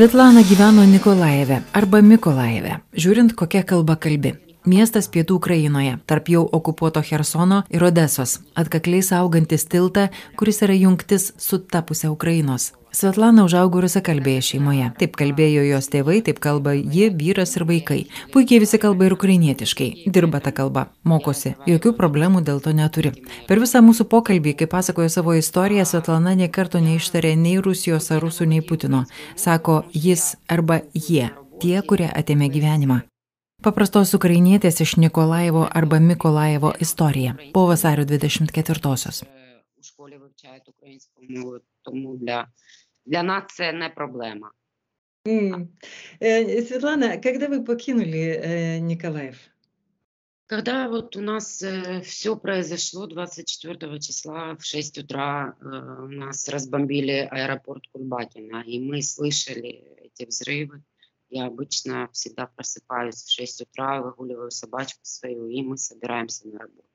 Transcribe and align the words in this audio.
Svetlana 0.00 0.40
gyveno 0.40 0.80
Nikolajeve 0.88 1.58
arba 1.76 1.98
Mikolajeve, 2.00 2.78
žiūrint 2.96 3.34
kokia 3.36 3.60
kalba 3.68 3.98
kalbi. 4.00 4.30
Miestas 4.66 5.08
pietų 5.08 5.38
Ukrainoje, 5.40 5.94
tarp 6.04 6.28
jau 6.28 6.42
okupuoto 6.44 7.00
Hersono 7.00 7.62
ir 7.72 7.84
Odesos, 7.84 8.40
atkakliai 8.54 9.00
saugantis 9.00 9.64
tiltą, 9.64 10.10
kuris 10.36 10.60
yra 10.66 10.76
jungtis 10.76 11.32
su 11.40 11.58
ta 11.64 11.80
pusė 11.80 12.10
Ukrainos. 12.12 12.74
Svetlana 12.90 13.44
užaugo 13.46 13.80
rusakalbėje 13.84 14.42
šeimoje. 14.48 14.88
Taip 14.98 15.14
kalbėjo 15.16 15.62
jos 15.62 15.86
tėvai, 15.92 16.18
taip 16.26 16.40
kalba 16.42 16.74
ji, 16.74 17.06
vyras 17.14 17.54
ir 17.56 17.64
vaikai. 17.68 18.00
Puikiai 18.34 18.60
visi 18.64 18.80
kalba 18.82 19.06
ir 19.06 19.14
ukrainietiškai. 19.14 20.10
Dirba 20.10 20.40
tą 20.42 20.52
kalbą, 20.56 20.88
mokosi. 21.06 21.54
Jokių 21.70 21.94
problemų 21.96 22.42
dėl 22.44 22.58
to 22.60 22.74
neturi. 22.74 23.14
Per 23.46 23.62
visą 23.62 23.80
mūsų 23.86 24.08
pokalbį, 24.10 24.56
kai 24.58 24.68
pasakojo 24.74 25.08
savo 25.08 25.36
istoriją, 25.38 25.86
Svetlana 25.86 26.34
nie 26.34 26.50
karto 26.50 26.82
neištarė 26.82 27.36
nei 27.38 27.60
Rusijos 27.62 28.10
ar 28.10 28.24
Rusų, 28.26 28.50
nei 28.50 28.60
Putino. 28.66 29.04
Sako 29.38 29.84
jis 29.94 30.34
arba 30.50 30.82
jie. 30.92 31.30
Tie, 31.62 31.78
kurie 31.86 32.10
atėmė 32.10 32.50
gyvenimą. 32.50 33.04
Paprastos 33.60 34.14
ukrainietės 34.16 34.78
iš 34.80 34.94
Nikolaivo 34.96 35.66
arba 35.80 35.98
Mikolajevo 36.00 36.70
istorija 36.80 37.34
po 37.52 37.66
vasario 37.68 38.06
24-osios. 38.08 39.24
У 39.80 39.82
школі 39.82 40.16
вивчають 40.16 40.68
українську 40.68 41.22
мову, 41.28 41.58
тому 41.82 42.16
для, 42.16 43.22
нас 43.22 43.44
це 43.48 43.72
не 43.72 43.88
проблема. 43.88 44.50
Э, 45.26 46.62
Светлана, 46.62 47.18
когда 47.18 47.48
вы 47.48 47.64
покинули 47.64 48.40
э, 48.42 48.78
Николаев? 48.78 49.36
Когда 50.46 50.88
вот 50.88 51.16
у 51.16 51.20
нас 51.20 51.62
все 52.02 52.36
произошло 52.36 53.06
24 53.06 54.00
числа 54.00 54.56
в 54.58 54.64
6 54.64 54.98
утра, 54.98 55.54
э, 55.60 55.66
у 56.04 56.08
нас 56.08 56.48
разбомбили 56.48 57.28
аэропорт 57.30 57.82
Кульбакина, 57.92 58.62
и 58.66 58.78
мы 58.78 59.02
слышали 59.02 59.84
эти 60.02 60.26
взрывы. 60.26 60.82
Я 61.30 61.46
обычно 61.46 62.08
всегда 62.12 62.48
просыпаюсь 62.48 63.22
в 63.22 63.30
6 63.30 63.62
утра, 63.62 64.02
выгуливаю 64.02 64.50
собачку 64.50 65.00
свою, 65.02 65.46
и 65.46 65.62
мы 65.62 65.76
собираемся 65.76 66.48
на 66.48 66.58
работу. 66.58 66.88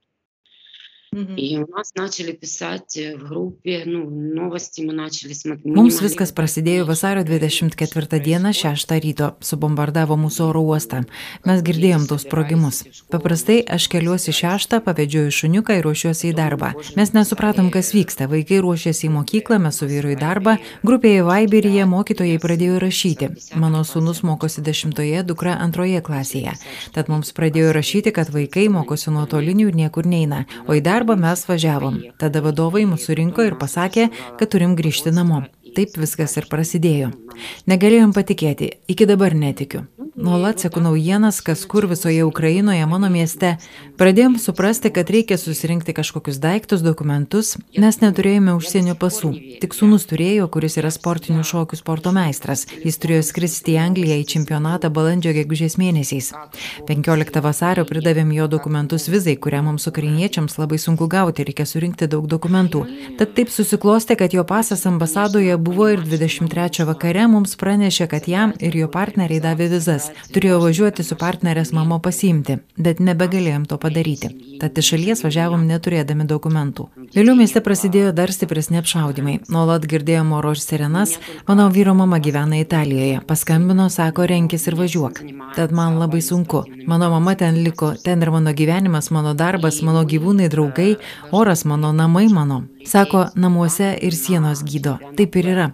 Mhm. 1.14 1.34
И 1.36 1.58
у 1.58 1.66
нас 1.66 1.90
начали 1.96 2.30
писать 2.30 2.96
э, 2.96 3.16
в 3.16 3.28
группе, 3.28 3.82
ну, 3.84 4.08
новости 4.08 4.80
мы 4.80 4.92
начали 4.92 5.32
смотреть. 5.32 5.74
Mums 5.74 5.98
viskas 5.98 6.30
prasidėjo 6.30 6.84
vasario 6.86 7.24
24 7.24 8.20
dieną 8.22 8.52
6 8.54 8.94
ryto, 9.02 9.34
subombardavo 9.42 10.14
mūsų 10.14 10.44
oro 10.52 10.62
uostą. 10.62 11.02
Mes 11.44 11.64
girdėjom 11.66 12.06
tos 12.06 12.22
sprogimus. 12.22 12.84
Paprastai 13.10 13.58
aš 13.66 13.88
keliuosi 13.90 14.30
6, 14.30 14.78
pavedžioju 14.86 15.34
šuniuką 15.34 15.80
ir 15.80 15.82
ruošiuosi 15.88 16.30
į 16.30 16.36
darbą. 16.38 16.70
Mes 16.94 17.10
nesupratom, 17.10 17.72
kas 17.74 17.90
vyksta. 17.90 18.30
Vaikai 18.30 18.60
ruošiasi 18.62 19.08
į 19.08 19.12
mokyklą, 19.18 19.58
mes 19.58 19.82
su 19.82 19.90
vyru 19.90 20.14
į 20.14 20.16
darbą. 20.20 20.60
Grupėje 20.86 21.26
Vaiberyje 21.26 21.88
mokytojai 21.90 22.38
pradėjo 22.38 22.78
rašyti. 22.86 23.32
Mano 23.58 23.82
sūnus 23.82 24.22
mokosi 24.22 24.62
10, 24.62 24.94
dukra 25.26 25.58
2 25.58 26.06
klasėje. 26.06 26.54
Tad 26.94 27.10
mums 27.10 27.34
pradėjo 27.34 27.74
rašyti, 27.74 28.14
kad 28.14 28.30
vaikai 28.30 28.68
mokosi 28.70 29.10
nuotolinių 29.10 29.72
ir 29.72 29.82
niekur 29.84 30.06
neina. 30.06 30.46
O 30.68 30.78
į 30.78 30.86
darbą 31.00 31.00
mes 31.13 31.45
važiavom. 31.45 32.01
Tada 32.17 32.41
vadovai 32.41 32.87
mūsų 32.89 33.11
surinko 33.11 33.45
ir 33.45 33.59
pasakė, 33.61 34.09
kad 34.39 34.49
turim 34.49 34.73
grįžti 34.79 35.13
namo. 35.13 35.43
Taip 35.77 35.99
viskas 36.01 36.33
ir 36.41 36.49
prasidėjo. 36.49 37.11
Negalėjom 37.69 38.15
patikėti, 38.15 38.71
iki 38.91 39.07
dabar 39.09 39.35
netikiu. 39.35 39.85
Nuolat 40.15 40.61
seku 40.63 40.79
naujienas, 40.79 41.41
kas 41.43 41.65
kur 41.67 41.85
visoje 41.91 42.23
Ukrainoje, 42.23 42.85
mano 42.87 43.09
mieste. 43.11 43.57
Pradėjom 43.99 44.37
suprasti, 44.39 44.87
kad 44.95 45.09
reikia 45.11 45.35
susirinkti 45.35 45.91
kažkokius 45.91 46.37
daiktus, 46.39 46.85
dokumentus, 46.85 47.57
nes 47.75 47.99
neturėjome 47.99 48.53
užsienio 48.55 48.95
pasų. 48.95 49.33
Tik 49.59 49.75
sūnus 49.75 50.07
turėjo, 50.07 50.47
kuris 50.53 50.77
yra 50.79 50.87
sportinių 50.95 51.43
šokių 51.43 51.79
sporto 51.81 52.13
meistras. 52.15 52.63
Jis 52.85 52.99
turėjo 53.03 53.25
skristi 53.27 53.75
į 53.75 53.81
Angliją 53.83 54.15
į 54.21 54.27
čempionatą 54.31 54.87
balandžio 54.95 55.33
gegužės 55.35 55.75
mėnesiais. 55.81 56.31
15 56.87 57.43
vasario 57.43 57.83
pridavėm 57.83 58.31
jo 58.37 58.47
dokumentus 58.47 59.09
vizai, 59.11 59.35
kurią 59.35 59.65
mums 59.67 59.89
ukrainiečiams 59.91 60.55
labai 60.61 60.79
sunku 60.79 61.09
gauti, 61.11 61.43
reikia 61.43 61.67
surinkti 61.67 62.07
daug 62.07 62.31
dokumentų. 62.31 62.85
Tad 63.19 63.35
taip 63.35 63.51
susiklostė, 63.51 64.15
kad 64.23 64.31
jo 64.31 64.47
pasas 64.47 64.87
ambasadoje 64.87 65.59
buvo 65.59 65.91
ir 65.91 66.07
23 66.07 66.87
vakare 66.87 67.24
mums 67.31 67.55
pranešė, 67.59 68.07
kad 68.11 68.27
jam 68.29 68.53
ir 68.59 68.75
jo 68.77 68.87
partneriai 68.91 69.41
davė 69.43 69.67
vizas. 69.71 70.09
Turėjo 70.35 70.59
važiuoti 70.63 71.03
su 71.05 71.17
partnerės 71.19 71.71
mamo 71.75 71.99
pasiimti, 72.03 72.57
bet 72.77 73.01
nebegalėjom 73.03 73.65
to 73.69 73.77
padaryti. 73.81 74.31
Tad 74.61 74.77
iš 74.79 74.93
šalies 74.93 75.23
važiavom 75.25 75.65
neturėdami 75.69 76.27
dokumentų. 76.29 76.87
Vėliau 77.15 77.35
mieste 77.37 77.61
prasidėjo 77.65 78.11
dar 78.15 78.33
stipresni 78.33 78.79
apšaudimai. 78.81 79.37
Nuolat 79.51 79.85
girdėjom 79.91 80.33
oro 80.37 80.55
ir 80.55 80.61
sirenas. 80.63 81.15
Mano 81.47 81.69
vyro 81.73 81.93
mama 81.97 82.19
gyvena 82.19 82.59
Italijoje. 82.61 83.21
Paskambino, 83.27 83.87
sako, 83.93 84.27
renkis 84.31 84.67
ir 84.67 84.79
važiuok. 84.79 85.21
Tad 85.55 85.71
man 85.75 85.99
labai 86.01 86.21
sunku. 86.25 86.65
Mano 86.87 87.09
mama 87.13 87.35
ten 87.35 87.61
liko, 87.63 87.93
ten 88.03 88.21
ir 88.21 88.31
mano 88.31 88.53
gyvenimas, 88.53 89.11
mano 89.11 89.33
darbas, 89.33 89.81
mano 89.81 90.03
gyvūnai, 90.03 90.49
draugai, 90.51 90.95
oras 91.31 91.65
mano, 91.65 91.93
namai 91.93 92.27
mano. 92.29 92.63
Sako, 92.85 93.29
namuose 93.35 93.95
ir 94.01 94.13
sienos 94.13 94.63
gydo. 94.63 94.99
Taip 95.17 95.35
ir 95.41 95.51
yra. 95.55 95.73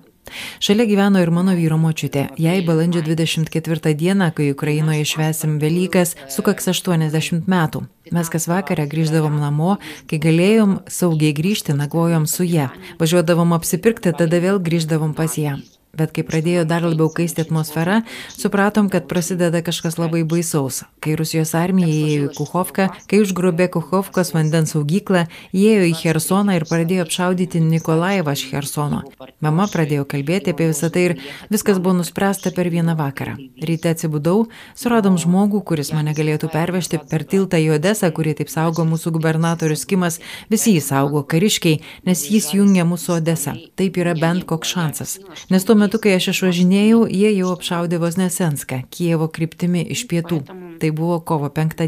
Šalia 0.63 0.85
gyveno 0.89 1.21
ir 1.21 1.31
mano 1.33 1.55
vyro 1.57 1.77
močiutė. 1.81 2.27
Jai 2.41 2.59
balandžio 2.65 3.03
24 3.05 3.95
dieną, 3.97 4.31
kai 4.35 4.51
Ukrainoje 4.53 5.05
švesim 5.13 5.57
Velykas, 5.61 6.15
sukaks 6.29 6.71
80 6.71 7.49
metų. 7.51 7.85
Mes 8.11 8.31
kas 8.31 8.47
vakarą 8.51 8.87
grįždavom 8.91 9.37
namo, 9.39 9.77
kai 10.09 10.19
galėjom 10.21 10.79
saugiai 10.91 11.35
grįžti, 11.37 11.75
nagvojom 11.77 12.25
su 12.27 12.47
ją. 12.47 12.71
Važiuodavom 12.99 13.53
apsipirkti, 13.57 14.15
tada 14.17 14.41
vėl 14.43 14.59
grįždavom 14.63 15.13
pas 15.17 15.37
ją. 15.39 15.59
Bet 15.91 16.13
kai 16.15 16.23
pradėjo 16.23 16.63
dar 16.63 16.85
labiau 16.87 17.09
kaisti 17.11 17.43
atmosfera, 17.43 17.97
supratom, 18.31 18.87
kad 18.91 19.09
prasideda 19.11 19.59
kažkas 19.65 19.97
labai 19.99 20.23
baisaus. 20.23 20.85
Kai 21.01 21.15
Rusijos 21.17 21.55
armija 21.57 21.89
įėjo 21.89 22.25
į 22.27 22.33
Kuchovką, 22.37 22.83
kai 23.09 23.19
užgrobė 23.23 23.65
Kuchovkos 23.73 24.29
vandens 24.35 24.75
saugyklą, 24.75 25.23
įėjo 25.49 25.87
į 25.89 25.93
Hersoną 25.97 26.53
ir 26.59 26.65
pradėjo 26.69 27.07
apšaudyti 27.07 27.57
Nikolaevą 27.63 28.35
iš 28.37 28.43
Hersono. 28.51 28.99
Mama 29.41 29.65
pradėjo 29.71 30.05
kalbėti 30.11 30.53
apie 30.53 30.67
visą 30.69 30.91
tai 30.93 31.05
ir 31.07 31.15
viskas 31.49 31.79
buvo 31.81 31.95
nuspręsta 31.97 32.51
per 32.53 32.69
vieną 32.69 32.93
vakarą. 32.99 33.33
Ryte 33.65 33.95
atsibudau, 33.95 34.43
suradom 34.77 35.17
žmogų, 35.17 35.63
kuris 35.71 35.89
mane 35.95 36.13
galėtų 36.13 36.51
pervežti 36.53 37.01
per 37.09 37.25
tiltą 37.25 37.57
į 37.57 37.71
Odesą, 37.79 38.11
kurį 38.13 38.35
taip 38.43 38.53
saugo 38.53 38.85
mūsų 38.85 39.15
gubernatorius 39.17 39.87
Kimas, 39.89 40.19
visi 40.53 40.75
jį 40.75 40.85
saugo 40.85 41.23
kariškiai, 41.25 41.81
nes 42.05 42.27
jis 42.29 42.51
jungia 42.53 42.85
mūsų 42.85 43.17
Odesą. 43.17 43.55
Taip 43.73 43.97
yra 43.97 44.13
bent 44.13 44.45
koks 44.45 44.75
šansas. 44.77 45.17
Nes 45.49 45.65
tuo 45.65 45.79
metu, 45.81 45.97
kai 45.97 46.13
aš 46.19 46.29
išvažinėjau, 46.35 47.07
jie 47.09 47.33
jau 47.39 47.55
apšaudė 47.57 47.97
Vosnesenską, 48.05 48.83
Kievo 48.93 49.31
kryptimi 49.33 49.81
iš 49.97 50.05
pietų. 50.05 50.43
Tai 50.81 50.90
buvo 50.91 51.21
kovo 51.21 51.49
penktą 51.49 51.87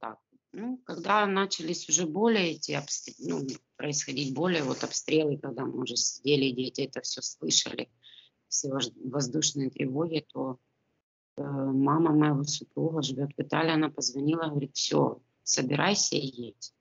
так. 0.00 0.18
Ну, 0.52 0.78
когда 0.84 1.26
начались 1.26 1.88
уже 1.88 2.06
более 2.06 2.52
эти 2.52 2.72
обстрелы, 2.72 3.40
ну, 3.40 3.46
происходить 3.76 4.34
более 4.34 4.62
вот 4.62 4.84
обстрелы, 4.84 5.38
когда 5.38 5.64
мы 5.64 5.82
уже 5.82 5.96
сидели, 5.96 6.50
дети 6.50 6.82
это 6.82 7.00
все 7.00 7.22
слышали, 7.22 7.88
все 8.48 8.68
воз- 8.68 8.92
воздушные 9.02 9.70
тревоги, 9.70 10.26
то 10.32 10.58
э, 11.38 11.42
мама 11.42 12.12
моего 12.12 12.44
супруга 12.44 13.00
живет 13.00 13.30
в 13.34 13.40
Италии, 13.40 13.72
она 13.72 13.88
позвонила, 13.88 14.48
говорит, 14.48 14.76
все, 14.76 15.22
собирайся 15.42 16.16
и 16.16 16.26
едь. 16.26 16.74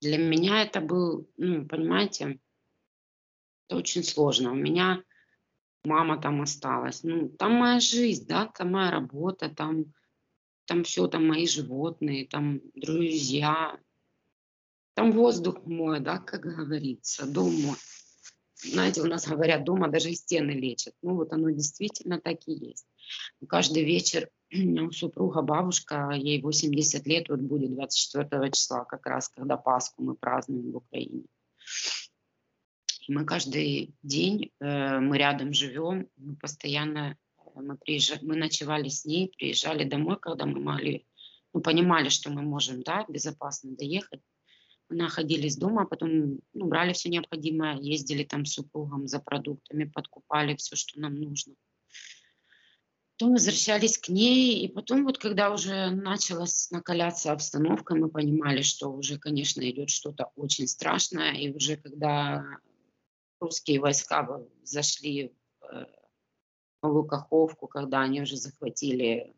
Для 0.00 0.16
меня 0.16 0.62
это 0.62 0.80
был, 0.80 1.28
ну, 1.36 1.66
понимаете, 1.66 2.38
это 3.66 3.76
очень 3.76 4.04
сложно. 4.04 4.52
У 4.52 4.54
меня 4.54 5.02
мама 5.84 6.20
там 6.20 6.42
осталась. 6.42 7.02
Ну, 7.02 7.28
там 7.28 7.54
моя 7.54 7.80
жизнь, 7.80 8.26
да, 8.26 8.46
там 8.46 8.72
моя 8.72 8.90
работа, 8.90 9.48
там, 9.48 9.92
там 10.66 10.84
все, 10.84 11.06
там 11.06 11.26
мои 11.26 11.46
животные, 11.46 12.26
там 12.26 12.60
друзья, 12.74 13.78
там 14.94 15.12
воздух 15.12 15.64
мой, 15.66 16.00
да, 16.00 16.18
как 16.18 16.42
говорится, 16.42 17.26
дом 17.26 17.54
мой. 17.54 17.76
Знаете, 18.62 19.00
у 19.00 19.06
нас 19.06 19.26
говорят, 19.26 19.64
дома 19.64 19.88
даже 19.88 20.10
и 20.10 20.14
стены 20.14 20.50
лечат. 20.50 20.94
Ну, 21.00 21.14
вот 21.14 21.32
оно 21.32 21.48
действительно 21.50 22.20
так 22.20 22.40
и 22.46 22.52
есть. 22.52 22.86
Каждый 23.48 23.84
вечер 23.84 24.28
у 24.52 24.90
супруга 24.90 25.40
бабушка, 25.40 26.10
ей 26.10 26.42
80 26.42 27.06
лет, 27.06 27.28
вот 27.30 27.40
будет 27.40 27.74
24 27.74 28.50
числа, 28.50 28.84
как 28.84 29.06
раз 29.06 29.30
когда 29.30 29.56
Пасху 29.56 30.02
мы 30.02 30.14
празднуем 30.14 30.72
в 30.72 30.76
Украине. 30.76 31.24
Мы 33.10 33.24
каждый 33.24 33.92
день, 34.04 34.52
э, 34.60 35.00
мы 35.00 35.18
рядом 35.18 35.52
живем, 35.52 36.08
мы 36.16 36.36
постоянно, 36.36 37.16
э, 37.38 37.60
мы, 37.60 37.76
приезжали, 37.76 38.24
мы 38.24 38.36
ночевали 38.36 38.88
с 38.88 39.04
ней, 39.04 39.32
приезжали 39.36 39.82
домой, 39.82 40.16
когда 40.20 40.46
мы 40.46 40.60
могли, 40.60 41.04
ну, 41.52 41.60
понимали, 41.60 42.08
что 42.08 42.30
мы 42.30 42.42
можем, 42.42 42.82
да, 42.84 43.04
безопасно 43.08 43.74
доехать. 43.74 44.20
Мы 44.88 44.94
находились 44.94 45.56
дома, 45.56 45.82
а 45.82 45.86
потом 45.86 46.38
ну, 46.54 46.66
брали 46.68 46.92
все 46.92 47.08
необходимое, 47.08 47.80
ездили 47.80 48.22
там 48.22 48.44
с 48.44 48.52
супругом 48.52 49.08
за 49.08 49.18
продуктами, 49.18 49.90
подкупали 49.92 50.54
все, 50.54 50.76
что 50.76 51.00
нам 51.00 51.16
нужно. 51.16 51.54
Потом 53.18 53.32
возвращались 53.32 53.98
к 53.98 54.08
ней, 54.08 54.64
и 54.64 54.68
потом 54.68 55.04
вот 55.04 55.18
когда 55.18 55.52
уже 55.52 55.90
началась 55.90 56.70
накаляться 56.70 57.32
обстановка, 57.32 57.96
мы 57.96 58.08
понимали, 58.08 58.62
что 58.62 58.92
уже, 58.92 59.18
конечно, 59.18 59.68
идет 59.68 59.90
что-то 59.90 60.30
очень 60.36 60.68
страшное, 60.68 61.32
и 61.32 61.52
уже 61.52 61.76
когда 61.76 62.60
русские 63.40 63.80
войска 63.80 64.22
в- 64.22 64.48
зашли 64.62 65.34
э, 65.62 65.86
Новую 66.82 67.04
Каховку, 67.04 67.66
когда 67.66 68.00
они 68.00 68.22
уже 68.22 68.36
захватили, 68.36 69.34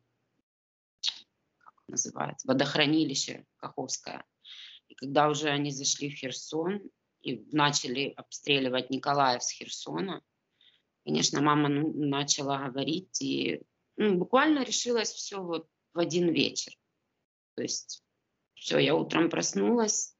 как 1.58 1.74
называется, 1.88 2.46
водохранилище 2.46 3.46
Каховское. 3.56 4.24
И 4.88 4.94
когда 4.94 5.28
уже 5.28 5.48
они 5.48 5.70
зашли 5.70 6.10
в 6.10 6.14
Херсон 6.14 6.82
и 7.22 7.46
начали 7.52 8.12
обстреливать 8.16 8.90
Николаев 8.90 9.42
с 9.42 9.50
Херсона, 9.50 10.22
конечно, 11.04 11.40
мама 11.40 11.68
ну, 11.68 11.92
начала 11.94 12.68
говорить, 12.68 13.20
и 13.22 13.62
ну, 13.96 14.18
буквально 14.18 14.64
решилось 14.64 15.10
все 15.10 15.42
вот 15.42 15.68
в 15.94 15.98
один 15.98 16.28
вечер. 16.28 16.72
То 17.54 17.62
есть 17.62 18.02
все, 18.54 18.78
я 18.78 18.94
утром 18.94 19.30
проснулась, 19.30 20.11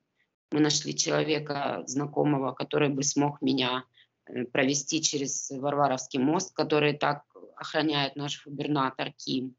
мы 0.52 0.60
нашли 0.60 0.96
человека 0.96 1.82
знакомого, 1.87 2.52
который 2.52 2.88
бы 2.88 3.02
смог 3.02 3.40
меня 3.43 3.84
э, 4.26 4.44
провести 4.44 5.02
через 5.02 5.50
Варваровский 5.50 6.19
мост, 6.19 6.54
который 6.54 6.93
так 6.93 7.25
охраняет 7.56 8.16
наш 8.16 8.44
губернатор 8.44 9.12
Ким. 9.12 9.56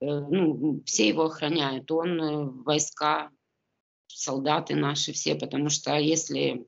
Э, 0.00 0.06
ну, 0.06 0.82
все 0.84 1.08
его 1.08 1.24
охраняют, 1.24 1.90
он, 1.90 2.20
э, 2.20 2.44
войска, 2.64 3.30
солдаты 4.06 4.74
наши 4.74 5.12
все, 5.12 5.34
потому 5.34 5.68
что 5.70 5.96
если 5.96 6.66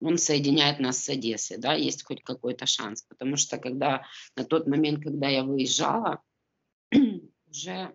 он 0.00 0.18
соединяет 0.18 0.80
нас 0.80 0.98
с 1.02 1.08
Одессой, 1.08 1.58
да, 1.58 1.74
есть 1.74 2.04
хоть 2.04 2.22
какой-то 2.22 2.66
шанс. 2.66 3.02
Потому 3.02 3.36
что 3.36 3.58
когда 3.58 4.04
на 4.36 4.44
тот 4.44 4.66
момент, 4.66 5.02
когда 5.02 5.28
я 5.28 5.44
выезжала, 5.44 6.22
уже 7.50 7.94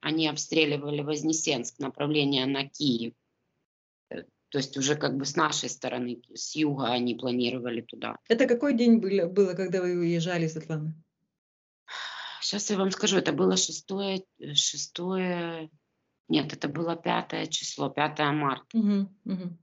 они 0.00 0.28
обстреливали 0.28 1.02
Вознесенск, 1.02 1.78
направление 1.78 2.46
на 2.46 2.68
Киев. 2.68 3.14
Э, 4.10 4.22
то 4.48 4.58
есть 4.58 4.76
уже 4.76 4.96
как 4.96 5.16
бы 5.16 5.24
с 5.24 5.36
нашей 5.36 5.68
стороны, 5.68 6.22
с 6.34 6.56
юга 6.56 6.86
они 6.86 7.14
планировали 7.14 7.80
туда. 7.80 8.16
Это 8.28 8.46
какой 8.46 8.74
день 8.74 8.98
было, 8.98 9.54
когда 9.54 9.80
вы 9.80 9.96
уезжали, 9.96 10.46
Светлана? 10.46 10.94
Сейчас 12.40 12.70
я 12.70 12.76
вам 12.76 12.90
скажу, 12.90 13.18
это 13.18 13.32
было 13.32 13.56
шестое, 13.56 14.24
шестое, 14.54 15.68
нет, 16.28 16.52
это 16.52 16.68
было 16.68 16.96
пятое 16.96 17.46
число, 17.46 17.88
5 17.88 18.18
марта. 18.32 18.76
Угу, 18.76 19.08
угу. 19.24 19.58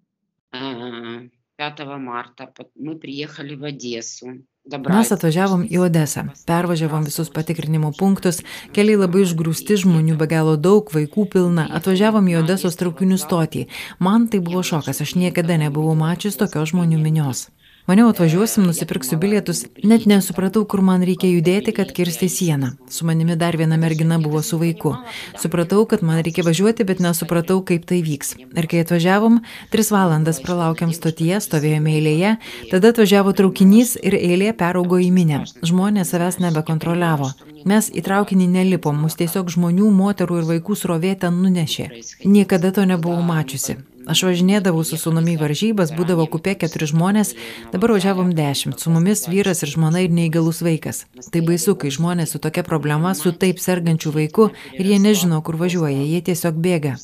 5 1.59 1.81
marto 1.99 2.49
мы 2.77 2.97
приехали 2.97 3.55
в 3.57 3.65
Одессу. 3.65 4.39
Mes 4.69 5.09
atvažiavom 5.09 5.63
į 5.65 5.79
Odesą, 5.87 6.27
pervažiavom 6.45 7.07
visus 7.09 7.31
patikrinimo 7.33 7.89
punktus, 7.97 8.43
keliai 8.77 8.99
labai 9.01 9.23
išgrūsti 9.25 9.79
žmonių, 9.81 10.19
be 10.21 10.29
galo 10.29 10.59
daug, 10.61 10.93
vaikų 10.93 11.25
pilna, 11.33 11.65
atvažiavom 11.79 12.29
į 12.29 12.43
Odesos 12.43 12.77
traukinių 12.77 13.17
stotį. 13.17 13.65
Man 13.99 14.29
tai 14.29 14.43
buvo 14.45 14.61
šokas, 14.61 15.01
aš 15.01 15.17
niekada 15.17 15.57
nebuvau 15.57 15.97
mačius 15.97 16.37
tokios 16.37 16.75
žmonių 16.75 17.01
minios. 17.01 17.47
Maniau, 17.84 18.08
atvažiuosim, 18.08 18.64
nusipirksiu 18.64 19.18
bilietus, 19.20 19.66
net 19.84 20.06
nesupratau, 20.08 20.62
kur 20.64 20.80
man 20.88 21.02
reikia 21.04 21.28
judėti, 21.28 21.74
kad 21.76 21.90
kirsti 21.92 22.30
sieną. 22.32 22.70
Su 22.88 23.04
manimi 23.04 23.36
dar 23.36 23.58
viena 23.60 23.76
mergina 23.76 24.16
buvo 24.24 24.40
su 24.40 24.56
vaiku. 24.62 24.94
Supratau, 25.42 25.84
kad 25.92 26.00
man 26.00 26.22
reikia 26.24 26.46
važiuoti, 26.48 26.88
bet 26.88 27.04
nesupratau, 27.04 27.60
kaip 27.68 27.84
tai 27.90 28.00
vyks. 28.08 28.38
Ir 28.40 28.70
kai 28.72 28.86
atvažiavom, 28.86 29.42
tris 29.76 29.92
valandas 29.92 30.40
pralaukėm 30.46 30.96
stotyje, 30.96 31.44
stovėjome 31.44 31.98
eilėje, 31.98 32.38
tada 32.72 32.96
atvažiavo 32.96 33.36
traukinys 33.36 33.98
ir 34.00 34.16
eilė 34.16 34.54
peraugo 34.56 35.04
į 35.04 35.12
minę. 35.12 35.44
Žmonės 35.60 36.16
savęs 36.16 36.40
nebekontroliavo. 36.40 37.34
Mes 37.68 37.92
į 37.92 38.08
traukinį 38.08 38.48
nelipom, 38.60 38.96
mus 39.04 39.20
tiesiog 39.20 39.52
žmonių, 39.52 39.92
moterų 39.92 40.40
ir 40.40 40.54
vaikų 40.56 40.80
srovė 40.80 41.18
ten 41.20 41.44
nunešė. 41.44 41.92
Niekada 42.24 42.72
to 42.72 42.88
nebuvau 42.88 43.20
mačiusi. 43.28 43.82
Aš 44.09 44.23
važinėdavau 44.25 44.85
su 44.89 44.97
sunumi 45.01 45.37
varžybas, 45.41 45.93
būdavo 45.97 46.25
kupė 46.33 46.55
keturi 46.63 46.89
žmonės, 46.89 47.35
dabar 47.75 47.93
važiavom 47.97 48.31
dešimt, 48.37 48.81
su 48.81 48.93
mumis 48.95 49.27
vyras 49.29 49.61
ir 49.65 49.73
žmona 49.75 50.05
ir 50.05 50.15
neįgalus 50.17 50.63
vaikas. 50.65 51.05
Tai 51.33 51.43
baisu, 51.45 51.77
kai 51.81 51.93
žmonės 51.95 52.33
su 52.35 52.41
tokia 52.41 52.65
problema, 52.65 53.13
su 53.19 53.35
taip 53.45 53.61
sergančiu 53.61 54.15
vaiku 54.15 54.49
ir 54.79 54.89
jie 54.93 55.01
nežino, 55.03 55.43
kur 55.45 55.61
važiuoja, 55.61 56.07
jie 56.09 56.23
tiesiog 56.31 56.61
bėga. 56.65 56.97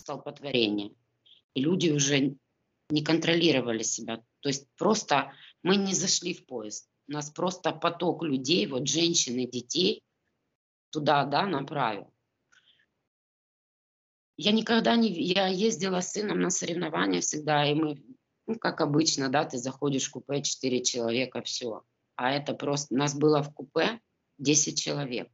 Люди 1.55 1.90
уже 1.90 2.34
не 2.90 3.02
контролировали 3.02 3.82
себя. 3.82 4.20
То 4.40 4.49
есть 4.49 4.66
просто 4.76 5.32
мы 5.62 5.76
не 5.76 5.94
зашли 5.94 6.34
в 6.34 6.46
поезд. 6.46 6.88
У 7.08 7.12
нас 7.12 7.31
просто 7.31 7.72
поток 7.72 8.22
людей, 8.22 8.66
вот 8.66 8.88
женщин 8.88 9.38
и 9.38 9.46
детей 9.46 10.02
туда, 10.90 11.25
да, 11.25 11.46
направил. 11.46 12.11
Я 14.41 14.53
никогда 14.53 14.95
не... 14.95 15.09
Я 15.12 15.47
ездила 15.47 16.00
с 16.00 16.13
сыном 16.13 16.39
на 16.39 16.50
соревнования 16.50 17.19
всегда, 17.19 17.69
и 17.69 17.74
мы, 17.74 18.01
ну, 18.47 18.57
как 18.57 18.80
обычно, 18.80 19.27
да, 19.27 19.44
ты 19.44 19.57
заходишь 19.57 20.07
в 20.07 20.12
купе, 20.12 20.41
4 20.41 20.81
человека, 20.81 21.41
все. 21.41 21.83
А 22.15 22.31
это 22.31 22.53
просто... 22.53 22.95
Нас 22.95 23.18
было 23.18 23.44
в 23.44 23.53
купе 23.53 24.00
10 24.38 24.80
человек. 24.80 25.30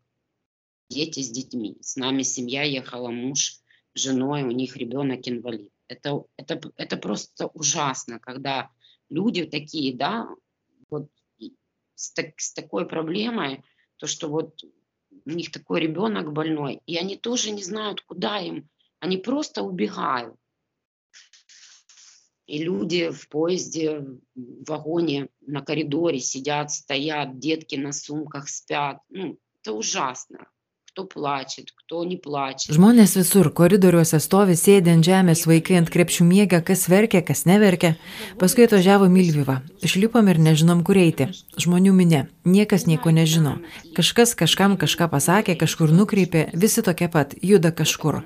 Дети 0.90 1.19
с 1.19 1.30
детьми. 1.30 1.78
С 1.81 1.98
нами 1.98 2.24
семья 2.24 2.63
ехала, 2.63 3.10
муж, 3.12 3.60
женой, 3.94 4.42
у 4.42 4.50
них 4.50 4.75
ребенок 4.75 5.19
инвалид. 5.28 5.72
Это, 5.88 6.24
это, 6.36 6.60
это 6.75 6.98
просто 6.98 7.46
ужасно, 7.54 8.19
когда 8.19 8.72
люди 9.12 9.46
такие, 9.46 9.96
да, 9.96 10.28
вот 10.90 11.12
с, 11.94 12.12
так, 12.12 12.40
с 12.40 12.54
такой 12.54 12.88
проблемой, 12.88 13.63
то, 13.98 14.07
что 14.07 14.30
вот 14.30 14.63
у 14.63 15.30
них 15.30 15.52
такой 15.52 15.81
ребенок 15.81 16.34
больной, 16.34 16.81
и 16.88 16.98
они 16.98 17.18
тоже 17.18 17.52
не 17.52 17.62
знают, 17.62 18.02
куда 18.02 18.40
им 18.40 18.68
Они 19.00 19.18
просто 19.18 19.62
убегают. 19.62 20.36
И 22.45 22.63
люди 22.63 23.09
в 23.09 23.27
поезде, 23.30 24.00
в 24.36 24.63
вагоне, 24.68 25.30
на 25.42 25.62
коридоре 25.62 26.19
сидят, 26.19 26.71
стоят, 26.71 27.39
детки 27.39 27.75
на 27.75 27.92
сумках 27.92 28.50
спят. 28.50 29.00
Ну, 29.09 29.39
это 29.62 29.74
ужасно. 29.74 30.47
Kto 30.95 31.03
plačia, 31.12 31.68
kto 31.68 32.06
neplačia. 32.07 32.71
Žmonės 32.71 33.18
visur, 33.19 33.50
koridoriuose 33.51 34.15
stovi, 34.24 34.56
sėdi 34.56 34.94
ant 34.94 35.03
žemės, 35.03 35.44
vaikai 35.44 35.81
ant 35.81 35.92
krepšių 35.92 36.24
miega, 36.24 36.62
kas 36.63 36.88
verkia, 36.88 37.19
kas 37.19 37.44
neverkia. 37.44 37.97
Paskui 38.39 38.63
atvažiavo 38.63 39.09
Milvyva. 39.12 39.59
Išlipom 39.83 40.31
ir 40.31 40.39
nežinom, 40.39 40.86
kur 40.88 40.95
eiti. 40.95 41.27
Žmonių 41.59 41.92
minė. 41.92 42.21
Niekas 42.47 42.86
nieko 42.88 43.12
nežino. 43.12 43.57
Kažkas 43.97 44.38
kažkam 44.39 44.77
kažką 44.80 45.09
pasakė, 45.12 45.57
kažkur 45.59 45.92
nukreipė, 45.92 46.45
visi 46.56 46.80
tokie 46.86 47.09
pat, 47.12 47.36
juda 47.44 47.74
kažkur. 47.75 48.21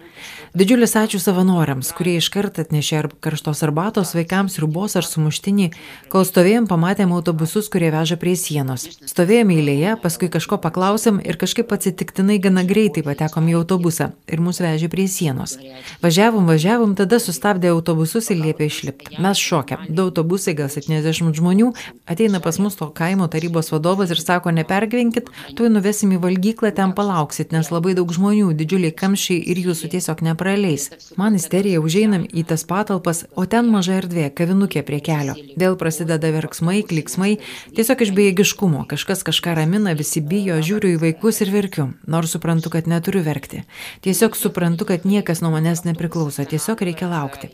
Didžiulis 0.54 0.94
ačiū 1.00 1.18
savanoriams, 1.24 1.89
kurie 1.98 2.18
iškart 2.19 2.62
atnešė 2.62 3.00
ar 3.00 3.10
karštos 3.24 3.63
arbatos 3.66 4.13
vaikams, 4.18 4.60
rubos 4.62 4.98
ar 5.00 5.07
sumuštinį, 5.07 5.71
kol 6.13 6.27
stovėjom, 6.27 6.69
pamatėm 6.69 7.16
autobusus, 7.16 7.71
kurie 7.71 7.89
veža 7.95 8.19
prie 8.19 8.36
sienos. 8.38 8.86
Stovėjome 9.10 9.57
eilėje, 9.57 9.95
paskui 10.04 10.30
kažko 10.30 10.60
paklausėm 10.62 11.21
ir 11.23 11.40
kažkaip 11.40 11.71
atsitiktinai 11.71 12.42
gana 12.44 12.58
gana 12.59 12.68
greitai 12.68 13.04
patekom 13.04 13.47
į 13.47 13.56
autobusą 13.59 14.11
ir 14.28 14.42
mus 14.44 14.59
vežė 14.59 14.89
prie 14.92 15.07
sienos. 15.07 15.57
Važiavom, 16.04 16.47
važiavom, 16.47 16.95
tada 16.95 17.19
sustabdė 17.19 17.71
autobusus 17.71 18.30
ir 18.31 18.39
liepė 18.44 18.68
išlipti. 18.68 19.19
Mes 19.19 19.37
šokę. 19.39 19.78
Du 19.89 20.09
autobusai, 20.09 20.56
gal 20.56 20.69
70 20.69 21.35
žmonių, 21.35 21.71
ateina 22.06 22.39
pas 22.39 22.59
mus 22.59 22.75
to 22.75 22.89
kaimo 22.92 23.28
tarybos 23.31 23.71
vadovas 23.71 24.11
ir 24.11 24.19
sako, 24.19 24.51
nepergyvenkit, 24.51 25.30
tuoj 25.56 25.71
nuvesim 25.71 26.11
į 26.16 26.19
valgyklą, 26.19 26.73
ten 26.75 26.94
palauksit, 26.97 27.54
nes 27.56 27.71
labai 27.71 27.95
daug 27.95 28.11
žmonių, 28.11 28.51
didžiuliai 28.59 28.95
kamščiai 28.95 29.39
ir 29.51 29.63
jūsų 29.63 29.92
tiesiog 29.95 30.23
nepraleis. 30.25 30.89
Man 31.19 31.39
isterija 31.39 31.80
užeinam 31.80 32.28
į 32.28 32.45
tas 32.49 32.66
patalpas, 32.68 33.25
o 33.35 33.45
ten 33.45 33.71
maža 33.71 34.01
erdvė, 34.01 34.30
kavinukė 34.35 34.83
prie 34.83 34.99
kelio. 35.06 35.37
Vėl 35.59 35.80
prasideda 35.80 36.31
verksmai, 36.35 36.81
kliksmai, 36.83 37.37
tiesiog 37.78 38.06
iš 38.07 38.13
bejėgiškumo, 38.19 38.85
kažkas 38.89 39.23
kažką 39.28 39.56
ramina, 39.61 39.95
visi 39.97 40.21
bijo, 40.23 40.59
žiūriu 40.66 40.95
į 40.97 41.01
vaikus 41.07 41.44
ir 41.45 41.54
verkiu, 41.54 41.89
nors 42.09 42.35
suprantu, 42.35 42.49
suprantu, 42.50 42.70
kad 42.70 42.88
neturiu 42.88 43.22
verkti. 43.24 43.64
Tiesiog 44.02 44.36
suprantu, 44.36 44.86
kad 44.86 45.06
niekas 45.06 45.42
nuo 45.42 45.52
manęs 45.52 45.84
nepriklauso, 45.86 46.46
tiesiog 46.46 46.82
reikia 46.82 47.08
laukti. 47.08 47.50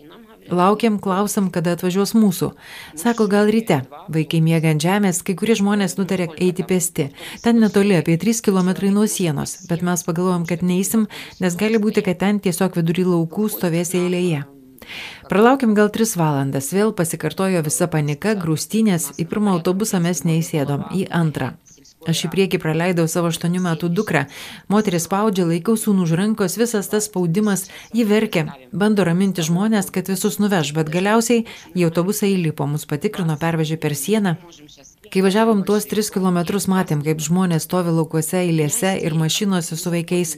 Laukiam, 0.48 1.00
klausim, 1.02 1.50
kada 1.52 1.74
atvažiuos 1.74 2.14
mūsų. 2.14 2.52
Sako, 2.96 3.28
gal 3.28 3.50
ryte. 3.50 3.82
Vaikai 4.08 4.40
miega 4.46 4.70
ant 4.72 4.82
žemės, 4.82 5.24
kai 5.26 5.36
kurie 5.36 5.56
žmonės 5.58 5.98
nutarė 5.98 6.30
eiti 6.38 6.64
pėsti. 6.64 7.10
Ten 7.42 7.60
netoli, 7.60 7.98
apie 7.98 8.16
3 8.16 8.40
km 8.46 8.72
nuo 8.94 9.08
sienos, 9.08 9.66
bet 9.68 9.82
mes 9.82 10.06
pagalvojom, 10.06 10.46
kad 10.46 10.62
neįsim, 10.62 11.08
nes 11.42 11.58
gali 11.58 11.82
būti, 11.82 12.06
kad 12.06 12.22
ten 12.22 12.40
tiesiog 12.40 12.78
vidury 12.78 13.04
laukų 13.04 13.50
stovės 13.50 13.96
eilėje. 13.98 14.46
Pralaukiam 15.28 15.74
gal 15.74 15.90
3 15.90 16.16
valandas, 16.16 16.72
vėl 16.72 16.94
pasikartojo 16.94 17.66
visa 17.66 17.90
panika, 17.90 18.38
grūstinės, 18.38 19.16
į 19.18 19.28
pirmą 19.28 19.58
autobusą 19.58 20.00
mes 20.00 20.24
neįsėdom, 20.24 20.92
į 20.94 21.10
antrą. 21.10 21.56
Aš 22.06 22.26
į 22.28 22.32
priekį 22.34 22.62
praleidau 22.62 23.08
savo 23.10 23.32
aštuonių 23.34 23.64
metų 23.66 23.90
dukrą. 23.90 24.26
Moteris 24.70 25.08
spaudžia, 25.10 25.48
laikau 25.50 25.74
sūnų 25.80 26.06
už 26.06 26.16
rankos, 26.20 26.58
visas 26.62 26.90
tas 26.92 27.10
spaudimas, 27.10 27.68
ji 27.96 28.06
verkia, 28.06 28.48
bando 28.72 29.06
raminti 29.08 29.46
žmonės, 29.46 29.90
kad 29.94 30.12
visus 30.12 30.38
nuveš, 30.42 30.76
bet 30.78 30.92
galiausiai 30.94 31.46
į 31.74 31.88
autobusą 31.90 32.30
įlipo, 32.30 32.68
mus 32.70 32.86
patikrino, 32.90 33.38
pervežė 33.42 33.80
per 33.82 33.98
sieną. 33.98 34.38
Kai 35.14 35.22
važiavom 35.22 35.62
tuos 35.66 35.86
tris 35.90 36.10
kilometrus, 36.14 36.66
matėm, 36.72 37.04
kaip 37.06 37.22
žmonės 37.24 37.68
stovi 37.68 37.94
laukuose, 37.94 38.42
eilėse 38.42 38.96
ir 39.06 39.18
mašinuose 39.18 39.78
su 39.78 39.94
vaikais. 39.94 40.36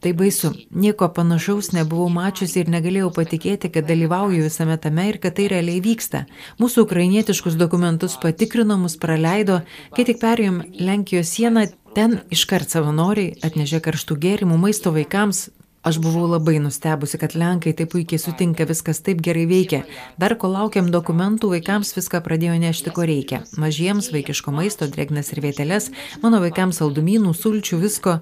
Tai 0.00 0.12
baisu. 0.14 0.52
Nieko 0.70 1.08
panašaus 1.14 1.72
nebuvau 1.74 2.06
mačiusi 2.12 2.60
ir 2.62 2.70
negalėjau 2.70 3.10
patikėti, 3.16 3.70
kad 3.74 3.88
dalyvauju 3.88 4.44
visame 4.46 4.76
tame 4.78 5.08
ir 5.10 5.18
kad 5.22 5.34
tai 5.34 5.48
realiai 5.50 5.82
vyksta. 5.82 6.24
Mūsų 6.62 6.84
ukrainietiškus 6.86 7.58
dokumentus 7.58 8.14
patikrino, 8.22 8.78
mus 8.78 8.94
praleido. 9.00 9.60
Kai 9.96 10.06
tik 10.06 10.20
perėjom 10.22 10.62
Lenkijos 10.78 11.34
sieną, 11.34 11.66
ten 11.98 12.20
iškart 12.30 12.70
savanoriai 12.70 13.34
atnešė 13.42 13.82
karštų 13.82 14.20
gėrimų, 14.22 14.60
maisto 14.62 14.94
vaikams, 14.94 15.48
Aš 15.82 15.98
buvau 16.02 16.26
labai 16.26 16.58
nustebusi, 16.58 17.18
kad 17.22 17.36
Lenkai 17.38 17.70
taip 17.72 17.92
puikiai 17.92 18.18
sutinka, 18.18 18.66
viskas 18.66 18.98
taip 19.06 19.20
gerai 19.22 19.44
veikia. 19.46 19.84
Dar 20.18 20.34
kol 20.34 20.56
laukiam 20.56 20.88
dokumentų, 20.90 21.52
vaikams 21.52 21.92
viską 21.94 22.18
pradėjo 22.24 22.56
nešti, 22.58 22.90
ko 22.96 23.06
reikia. 23.06 23.44
Mažiems 23.62 24.10
vaikiško 24.10 24.50
maisto, 24.56 24.88
drėgnas 24.90 25.30
ir 25.32 25.40
vietelės, 25.44 25.86
mano 26.24 26.40
vaikams 26.42 26.80
saldumynų, 26.82 27.30
sulčių, 27.30 27.78
visko. 27.84 28.16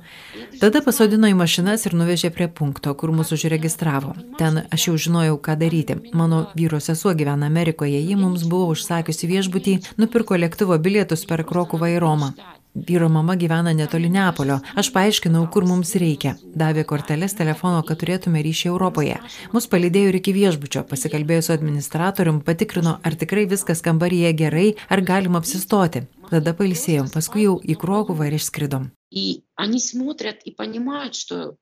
Tada 0.61 0.85
pasodino 0.85 1.31
į 1.33 1.39
mašinas 1.41 1.89
ir 1.89 1.97
nuvežė 1.97 2.31
prie 2.37 2.51
punkto, 2.53 2.93
kur 2.93 3.15
mūsų 3.17 3.41
užregistravo. 3.41 4.13
Ten 4.37 4.67
aš 4.69 4.91
jau 4.91 4.99
žinojau, 5.07 5.41
ką 5.41 5.57
daryti. 5.65 5.97
Mano 6.13 6.45
vyro 6.61 6.83
sesuo 6.85 7.17
gyvena 7.17 7.49
Amerikoje, 7.49 8.05
ji 8.05 8.21
mums 8.21 8.45
buvo 8.45 8.69
užsakiusi 8.77 9.33
viešbutį, 9.33 9.81
nupirko 9.97 10.37
lėktuvo 10.37 10.77
bilietus 10.77 11.25
per 11.25 11.47
Krokuvą 11.49 11.95
į 11.97 11.99
Romą. 12.05 12.35
Vyro 12.76 13.10
mama 13.10 13.36
gyvena 13.36 13.74
netoli 13.76 14.10
Neapolio. 14.10 14.62
Aš 14.80 14.90
paaiškinau, 14.96 15.42
kur 15.52 15.66
mums 15.68 15.92
reikia. 16.00 16.38
Davė 16.56 16.86
korteles 16.88 17.36
telefono, 17.36 17.82
kad 17.88 18.00
turėtume 18.00 18.40
ryšį 18.46 18.70
Europoje. 18.72 19.18
Mus 19.52 19.68
palydėjo 19.72 20.14
ir 20.14 20.18
iki 20.22 20.34
viešbučio. 20.38 20.86
Pasikalbėjo 20.88 21.44
su 21.48 21.54
administratorium, 21.58 22.40
patikrino, 22.48 22.96
ar 23.04 23.18
tikrai 23.20 23.44
viskas 23.52 23.84
kambaryje 23.84 24.32
gerai, 24.44 24.70
ar 24.88 25.04
galim 25.12 25.36
apsistoti. 25.40 26.06
Tada 26.32 26.56
pailsėjom, 26.56 27.12
paskui 27.12 27.44
jau 27.50 27.58
į 27.60 27.76
Крокувą 27.82 28.30
ir 28.32 28.40
išskridom. 28.40 28.92
И 29.12 29.44
они 29.56 29.80
смотрят 29.80 30.42
и 30.46 30.52
понимают, 30.52 31.16
что 31.16 31.58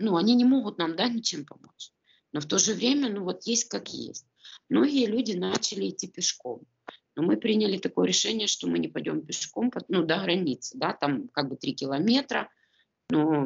ну, 0.00 0.16
они 0.16 0.34
не 0.34 0.44
могут 0.44 0.78
нам 0.78 0.96
да, 0.96 1.08
ничем 1.08 1.44
помочь. 1.44 1.92
Но 2.32 2.40
в 2.40 2.46
то 2.46 2.58
же 2.58 2.74
время, 2.74 3.08
ну 3.10 3.22
вот 3.22 3.46
есть 3.46 3.68
как 3.68 3.88
есть. 3.88 4.26
Многие 4.68 5.06
люди 5.06 5.32
начали 5.32 5.88
идти 5.88 6.08
пешком. 6.08 6.62
Но 7.15 7.23
мы 7.23 7.37
приняли 7.37 7.77
такое 7.77 8.07
решение, 8.07 8.47
что 8.47 8.67
мы 8.67 8.79
не 8.79 8.87
пойдем 8.87 9.25
пешком 9.25 9.71
ну, 9.87 10.03
до 10.03 10.21
границы, 10.23 10.77
да, 10.77 10.93
там 10.93 11.27
как 11.29 11.49
бы 11.49 11.55
три 11.55 11.73
километра, 11.73 12.49
но 13.09 13.45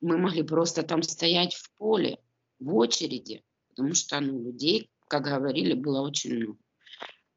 мы 0.00 0.18
могли 0.18 0.42
просто 0.42 0.82
там 0.82 1.02
стоять 1.02 1.54
в 1.54 1.70
поле, 1.76 2.18
в 2.58 2.74
очереди, 2.74 3.44
потому 3.68 3.94
что 3.94 4.20
ну, 4.20 4.42
людей, 4.42 4.90
как 5.08 5.24
говорили, 5.24 5.74
было 5.74 6.00
очень 6.00 6.34
много. 6.34 6.58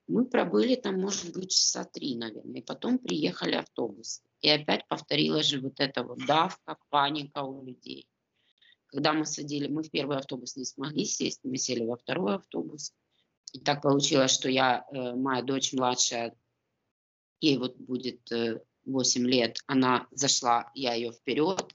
Мы 0.07 0.25
пробыли 0.25 0.75
там, 0.75 1.01
может 1.01 1.33
быть, 1.33 1.51
часа 1.51 1.83
три, 1.83 2.15
наверное, 2.15 2.61
и 2.61 2.63
потом 2.63 2.97
приехали 2.97 3.55
автобус. 3.55 4.21
И 4.39 4.49
опять 4.49 4.87
повторилась 4.87 5.47
же 5.47 5.59
вот 5.59 5.81
эта 5.81 6.03
вот 6.03 6.25
давка, 6.25 6.77
паника 6.89 7.43
у 7.43 7.65
людей. 7.65 8.07
Когда 8.85 9.11
мы 9.11 9.25
садили, 9.25 9.67
мы 9.67 9.83
в 9.83 9.91
первый 9.91 10.17
автобус 10.17 10.55
не 10.55 10.63
смогли 10.63 11.03
сесть, 11.03 11.41
мы 11.43 11.57
сели 11.57 11.83
во 11.83 11.97
второй 11.97 12.35
автобус– 12.35 12.93
и 13.53 13.59
так 13.59 13.81
получилось, 13.81 14.31
что 14.31 14.49
я, 14.49 14.85
э, 14.91 15.13
моя 15.15 15.41
дочь 15.41 15.73
младшая, 15.73 16.35
ей 17.39 17.57
вот 17.57 17.77
будет 17.77 18.29
8 18.85 19.25
э, 19.25 19.29
лет, 19.29 19.57
она 19.67 20.07
зашла, 20.11 20.71
я 20.73 20.93
ее 20.93 21.11
вперед, 21.11 21.73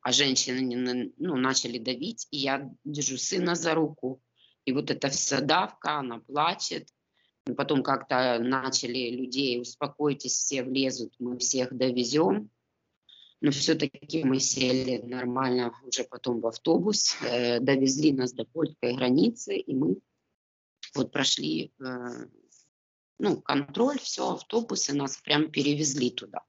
а 0.00 0.12
женщины 0.12 1.12
ну, 1.16 1.36
начали 1.36 1.78
давить, 1.78 2.26
и 2.30 2.38
я 2.38 2.68
держу 2.84 3.16
сына 3.16 3.54
за 3.54 3.74
руку. 3.74 4.20
И 4.64 4.72
вот 4.72 4.90
эта 4.90 5.08
вся 5.08 5.40
давка, 5.40 5.98
она 5.98 6.18
плачет. 6.18 6.88
Потом 7.56 7.82
как-то 7.82 8.38
начали 8.40 9.10
людей, 9.10 9.60
успокойтесь, 9.60 10.32
все 10.32 10.62
влезут, 10.62 11.14
мы 11.18 11.38
всех 11.38 11.76
довезем. 11.76 12.50
Но 13.40 13.50
все-таки 13.50 14.22
мы 14.22 14.38
сели 14.38 15.02
нормально 15.02 15.72
уже 15.84 16.04
потом 16.04 16.40
в 16.40 16.46
автобус, 16.46 17.16
э, 17.22 17.58
довезли 17.58 18.12
нас 18.12 18.32
до 18.32 18.44
польской 18.44 18.94
границы, 18.94 19.56
и 19.56 19.74
мы 19.74 19.96
вот 20.94 21.12
прошли 21.12 21.72
э, 21.80 22.26
ну, 23.18 23.40
контроль, 23.40 23.98
все, 24.00 24.32
автобусы 24.32 24.94
нас 24.94 25.16
прям 25.18 25.50
перевезли 25.50 26.10
туда. 26.10 26.44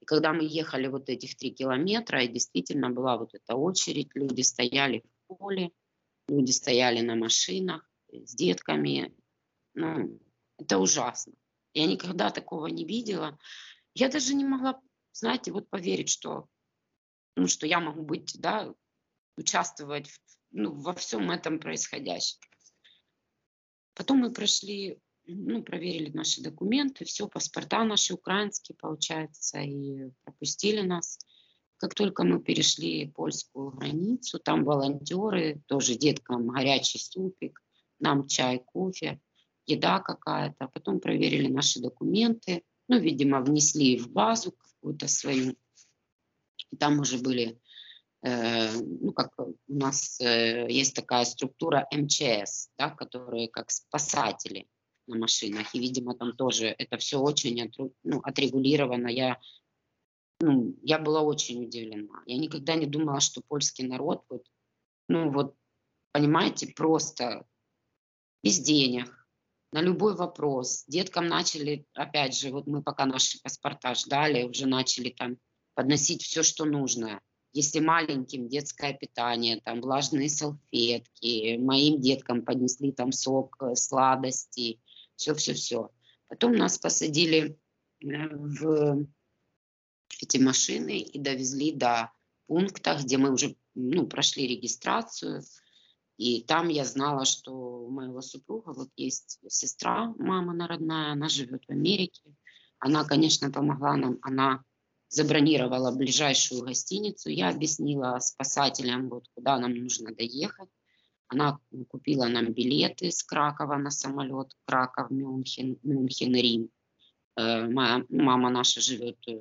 И 0.00 0.04
когда 0.04 0.32
мы 0.32 0.44
ехали 0.44 0.88
вот 0.88 1.08
этих 1.08 1.36
три 1.36 1.52
километра, 1.52 2.22
и 2.22 2.28
действительно 2.28 2.90
была 2.90 3.16
вот 3.16 3.34
эта 3.34 3.56
очередь, 3.56 4.10
люди 4.14 4.42
стояли 4.42 5.00
в 5.00 5.36
поле, 5.36 5.70
люди 6.28 6.50
стояли 6.50 7.00
на 7.00 7.14
машинах 7.14 7.88
с 8.12 8.34
детками. 8.34 9.14
Ну, 9.74 10.20
это 10.58 10.78
ужасно. 10.78 11.32
Я 11.72 11.86
никогда 11.86 12.30
такого 12.30 12.66
не 12.66 12.84
видела. 12.84 13.38
Я 13.94 14.10
даже 14.10 14.34
не 14.34 14.44
могла, 14.44 14.80
знаете, 15.12 15.50
вот 15.50 15.70
поверить, 15.70 16.10
что, 16.10 16.48
ну, 17.36 17.48
что 17.48 17.66
я 17.66 17.80
могу 17.80 18.02
быть, 18.02 18.38
да, 18.38 18.74
участвовать 19.38 20.08
в, 20.08 20.20
ну, 20.50 20.74
во 20.74 20.92
всем 20.92 21.30
этом 21.30 21.58
происходящем. 21.58 22.38
Потом 23.96 24.18
мы 24.18 24.30
прошли, 24.30 24.98
ну, 25.24 25.62
проверили 25.62 26.10
наши 26.14 26.42
документы, 26.42 27.06
все, 27.06 27.26
паспорта 27.28 27.82
наши 27.84 28.12
украинские, 28.12 28.76
получается, 28.76 29.60
и 29.60 30.10
пропустили 30.22 30.82
нас. 30.82 31.18
Как 31.78 31.94
только 31.94 32.22
мы 32.24 32.40
перешли 32.42 33.10
польскую 33.10 33.70
границу, 33.70 34.38
там 34.38 34.64
волонтеры, 34.64 35.62
тоже 35.66 35.94
деткам 35.94 36.48
горячий 36.48 36.98
супик, 36.98 37.62
нам 37.98 38.28
чай, 38.28 38.62
кофе, 38.64 39.18
еда 39.66 40.00
какая-то. 40.00 40.68
Потом 40.68 41.00
проверили 41.00 41.48
наши 41.48 41.80
документы, 41.80 42.64
ну, 42.88 42.98
видимо, 42.98 43.40
внесли 43.40 43.98
в 43.98 44.10
базу 44.10 44.52
какую-то 44.52 45.08
свою. 45.08 45.56
И 46.70 46.76
там 46.76 47.00
уже 47.00 47.18
были 47.18 47.58
ну, 48.22 49.12
как 49.12 49.38
у 49.38 49.54
нас 49.68 50.20
э, 50.20 50.66
есть 50.68 50.94
такая 50.94 51.24
структура 51.24 51.86
МЧС, 51.92 52.70
да, 52.78 52.90
которые 52.90 53.48
как 53.48 53.70
спасатели 53.70 54.66
на 55.06 55.16
машинах, 55.16 55.74
и, 55.74 55.78
видимо, 55.78 56.14
там 56.14 56.32
тоже 56.36 56.66
это 56.66 56.96
все 56.98 57.20
очень 57.20 57.70
ну, 58.02 58.20
отрегулировано. 58.20 59.08
Я, 59.08 59.38
ну, 60.40 60.74
я 60.82 60.98
была 60.98 61.22
очень 61.22 61.64
удивлена. 61.64 62.22
Я 62.26 62.38
никогда 62.38 62.74
не 62.74 62.86
думала, 62.86 63.20
что 63.20 63.42
польский 63.46 63.86
народ, 63.86 64.24
вот, 64.28 64.44
ну 65.08 65.30
вот, 65.30 65.54
понимаете, 66.12 66.68
просто 66.68 67.46
без 68.42 68.58
денег, 68.58 69.12
на 69.72 69.82
любой 69.82 70.14
вопрос. 70.14 70.84
Деткам 70.86 71.26
начали, 71.26 71.86
опять 71.94 72.36
же, 72.36 72.50
вот 72.50 72.66
мы 72.66 72.82
пока 72.82 73.04
наши 73.06 73.40
паспорта 73.42 73.94
ждали, 73.94 74.44
уже 74.44 74.66
начали 74.66 75.10
там 75.10 75.36
подносить 75.74 76.22
все, 76.22 76.42
что 76.42 76.64
нужно 76.64 77.20
если 77.56 77.80
маленьким 77.80 78.48
детское 78.48 78.92
питание, 78.92 79.62
там 79.62 79.80
влажные 79.80 80.28
салфетки, 80.28 81.56
моим 81.56 82.02
деткам 82.02 82.42
поднесли 82.42 82.92
там 82.92 83.12
сок, 83.12 83.56
э, 83.62 83.74
сладости, 83.76 84.78
все-все-все. 85.16 85.90
Потом 86.28 86.52
нас 86.52 86.78
посадили 86.78 87.58
э, 88.02 88.06
в 88.30 89.06
эти 90.20 90.36
машины 90.36 90.98
и 90.98 91.18
довезли 91.18 91.72
до 91.72 92.12
пункта, 92.46 92.98
где 93.02 93.16
мы 93.16 93.32
уже 93.32 93.56
ну, 93.74 94.06
прошли 94.06 94.46
регистрацию. 94.46 95.42
И 96.18 96.42
там 96.42 96.68
я 96.68 96.84
знала, 96.84 97.24
что 97.24 97.52
у 97.54 97.90
моего 97.90 98.20
супруга 98.20 98.74
вот 98.74 98.90
есть 98.96 99.40
сестра, 99.48 100.14
мама 100.18 100.68
родная, 100.68 101.12
она 101.12 101.30
живет 101.30 101.64
в 101.64 101.72
Америке. 101.72 102.34
Она, 102.80 103.04
конечно, 103.04 103.50
помогла 103.50 103.96
нам, 103.96 104.18
она 104.20 104.62
забронировала 105.08 105.92
ближайшую 105.92 106.62
гостиницу. 106.62 107.30
Я 107.30 107.50
объяснила 107.50 108.18
спасателям, 108.18 109.08
вот 109.08 109.26
куда 109.34 109.58
нам 109.58 109.74
нужно 109.74 110.14
доехать. 110.14 110.68
Она 111.28 111.58
купила 111.88 112.26
нам 112.26 112.52
билеты 112.52 113.10
с 113.10 113.22
Кракова 113.22 113.76
на 113.76 113.90
самолет, 113.90 114.52
Краков, 114.64 115.10
Мюнхен, 115.10 115.78
Мюнхен, 115.82 116.34
Рим. 116.34 116.70
Э, 117.36 117.66
моя 117.68 118.04
мама 118.08 118.50
наша 118.50 118.80
живет 118.80 119.18
э, 119.26 119.36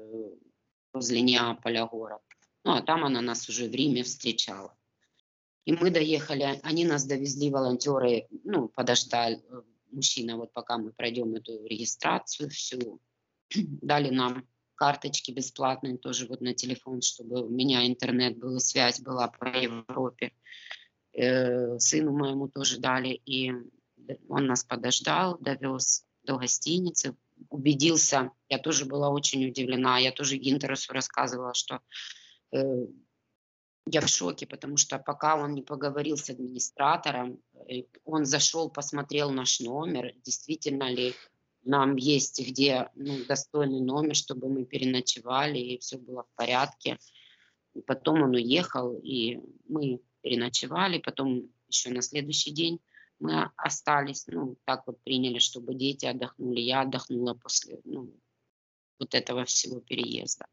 возле 0.94 1.22
Неаполя 1.22 1.86
город. 1.86 2.22
Ну, 2.64 2.72
а 2.72 2.82
там 2.82 3.06
она 3.06 3.22
нас 3.22 3.48
уже 3.50 3.70
в 3.70 3.76
Риме 3.76 4.04
встречала. 4.04 4.76
И 5.66 5.74
мы 5.74 5.92
доехали, 5.92 6.60
они 6.64 6.86
нас 6.86 7.06
довезли, 7.06 7.50
волонтеры, 7.50 8.28
ну, 8.44 8.68
подождали, 8.68 9.42
э, 9.50 9.62
мужчина, 9.92 10.38
вот 10.38 10.54
пока 10.54 10.78
мы 10.78 10.92
пройдем 10.92 11.36
эту 11.36 11.66
регистрацию 11.66 12.50
всю, 12.50 13.00
дали 13.56 14.10
нам 14.10 14.48
карточки 14.76 15.32
бесплатные 15.32 15.98
тоже 15.98 16.28
вот 16.28 16.42
на 16.42 16.54
телефон, 16.54 17.02
чтобы 17.02 17.44
у 17.46 17.50
меня 17.50 17.86
интернет 17.88 18.38
был, 18.38 18.60
связь 18.60 19.00
была 19.00 19.28
по 19.28 19.46
Европе. 19.46 20.32
Э, 21.14 21.80
сыну 21.80 22.12
моему 22.12 22.48
тоже 22.48 22.80
дали, 22.80 23.22
и 23.26 23.52
он 24.28 24.48
нас 24.48 24.64
подождал, 24.64 25.38
довез 25.40 26.06
до 26.24 26.38
гостиницы, 26.38 27.16
убедился, 27.50 28.32
я 28.50 28.60
тоже 28.60 28.86
была 28.86 29.10
очень 29.10 29.48
удивлена, 29.48 30.00
я 30.00 30.12
тоже 30.12 30.38
Гинтерусу 30.38 30.94
рассказывала, 30.94 31.54
что 31.54 31.80
э, 32.52 32.86
я 33.88 34.02
в 34.02 34.08
шоке, 34.08 34.48
потому 34.48 34.78
что 34.78 34.98
пока 34.98 35.36
он 35.36 35.54
не 35.54 35.62
поговорил 35.62 36.18
с 36.18 36.30
администратором, 36.30 37.40
э, 37.70 37.84
он 38.04 38.26
зашел, 38.26 38.70
посмотрел 38.70 39.32
наш 39.32 39.60
номер, 39.60 40.14
действительно 40.24 40.90
ли 40.90 41.14
нам 41.66 41.96
есть 41.96 42.40
где 42.48 42.90
ну, 42.96 43.26
достойный 43.26 43.82
номер, 43.82 44.16
чтобы 44.16 44.50
мы 44.50 44.66
переночевали 44.66 45.58
и 45.58 45.80
все 45.80 45.98
было 45.98 46.24
в 46.24 46.36
порядке. 46.36 46.98
Потом 47.88 48.22
он 48.22 48.36
уехал, 48.36 48.98
и 49.04 49.40
мы 49.68 50.00
переночевали. 50.22 51.00
Потом 51.00 51.50
еще 51.68 51.90
на 51.90 52.02
следующий 52.02 52.52
день 52.52 52.80
мы 53.20 53.52
остались. 53.58 54.28
Ну, 54.28 54.58
так 54.66 54.88
вот 54.88 55.02
приняли, 55.04 55.40
чтобы 55.40 55.74
дети 55.74 56.06
отдохнули. 56.06 56.62
Я 56.62 56.82
отдохнула 56.82 57.34
после 57.34 57.80
ну, 57.84 58.14
вот 59.00 59.16
этого 59.16 59.44
всего 59.46 59.80
переезда. 59.80 60.46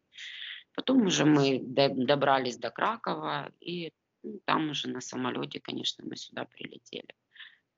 Потом 0.75 1.07
уже 1.07 1.26
мы 1.26 1.61
добрались 1.62 2.57
до 2.57 2.71
Кракова, 2.71 3.52
и 3.61 3.92
ну, 4.23 4.40
там 4.47 4.71
уже 4.71 4.88
на 4.88 5.00
самолете, 5.00 5.61
конечно, 5.61 6.04
мы 6.04 6.16
сюда 6.16 6.47
прилетели. 6.47 7.14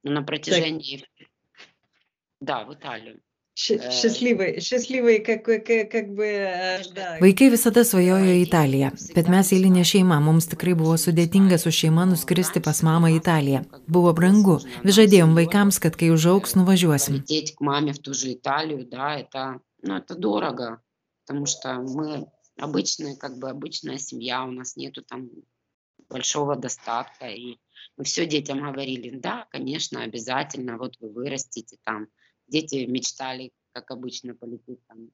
Но 0.04 0.12
на 0.12 0.22
протяжении... 0.22 0.98
Так. 0.98 1.28
Да, 2.44 2.64
в 2.64 2.74
Италию. 2.74 3.20
Счастливai, 3.56 4.58
счастливai, 4.58 5.20
как, 5.20 5.44
как, 5.44 5.64
как 5.90 6.08
бы, 6.18 6.26
da. 6.94 7.20
Vaikai 7.22 7.52
visada 7.52 7.84
svajojo 7.86 8.32
į 8.34 8.40
Italiją, 8.42 8.88
bet 9.14 9.30
mes 9.30 9.52
eilinė 9.54 9.84
šeima, 9.86 10.16
mums 10.18 10.48
tikrai 10.50 10.74
buvo 10.74 10.96
sudėtinga 10.98 11.60
su 11.62 11.70
šeima 11.70 12.02
nuskristi 12.10 12.58
pas 12.58 12.82
mamą 12.82 13.12
į 13.14 13.20
Italiją. 13.20 13.60
Buvo 13.86 14.10
brangu. 14.18 14.56
Vis 14.82 14.98
žadėjom 14.98 15.38
vaikams, 15.38 15.78
kad 15.78 15.94
kai 16.00 16.10
užauks, 16.10 16.56
nuvažiuosim. 16.58 17.22
Лететь 17.22 17.54
к 17.54 17.60
маме 17.60 17.92
в 17.92 18.00
ту 18.00 18.12
же 18.12 18.32
Италию, 18.32 18.88
да, 18.90 19.14
это, 19.22 19.60
ну, 19.82 19.94
это 20.02 20.16
дорого, 20.16 20.82
потому 21.24 21.46
что 21.46 21.78
мы 21.78 22.26
обычная, 22.58 23.14
как 23.14 23.38
бы 23.38 23.50
обычная 23.50 23.98
семья, 23.98 24.42
у 24.42 24.50
нас 24.50 24.74
нету 24.74 25.02
там 25.02 25.30
большого 26.10 26.56
достатка, 26.56 27.28
и 27.28 27.58
мы 27.96 28.02
все 28.02 28.26
детям 28.26 28.58
говорили, 28.58 29.10
да, 29.16 29.46
конечно, 29.50 30.02
обязательно, 30.02 30.76
вот 30.76 30.96
вы 31.00 31.10
вырастите 31.10 31.76
там, 31.84 32.08
дети 32.47 32.85
мечтали, 32.85 33.51
как 33.73 33.91
обычно, 33.91 34.35
полететь 34.35 34.79
там. 34.87 35.09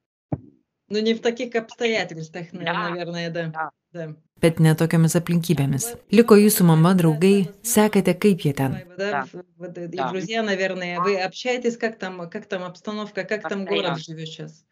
Ну, 0.88 1.00
не 1.00 1.14
в 1.14 1.20
таких 1.20 1.54
обстоятельствах, 1.54 2.46
да, 2.52 2.90
наверное, 2.90 3.30
да. 3.30 3.46
да. 3.48 3.70
да. 3.92 4.16
Bet 4.36 4.58
ne 4.60 4.74
tokiamis 4.76 5.14
aplinkybėmis. 5.16 5.86
Liko 6.12 6.36
jūsų 6.36 6.66
mama, 6.68 6.90
draugai, 6.94 7.48
sekate 7.64 8.12
kaip 8.20 8.42
jie 8.44 8.52
ten. 8.52 8.76
Да, 8.98 9.24
да. 9.32 9.84
И 9.84 10.10
друзья, 10.10 10.42
наверное, 10.42 11.00
вы 11.00 11.16
общаетесь, 11.16 11.78
как 11.78 11.98
там, 11.98 12.28
как 12.28 12.44
там 12.46 12.62
обстановка, 12.62 13.24
как 13.24 13.48
там 13.48 13.64
город 13.64 13.98
живет 13.98 14.28
сейчас? 14.28 14.64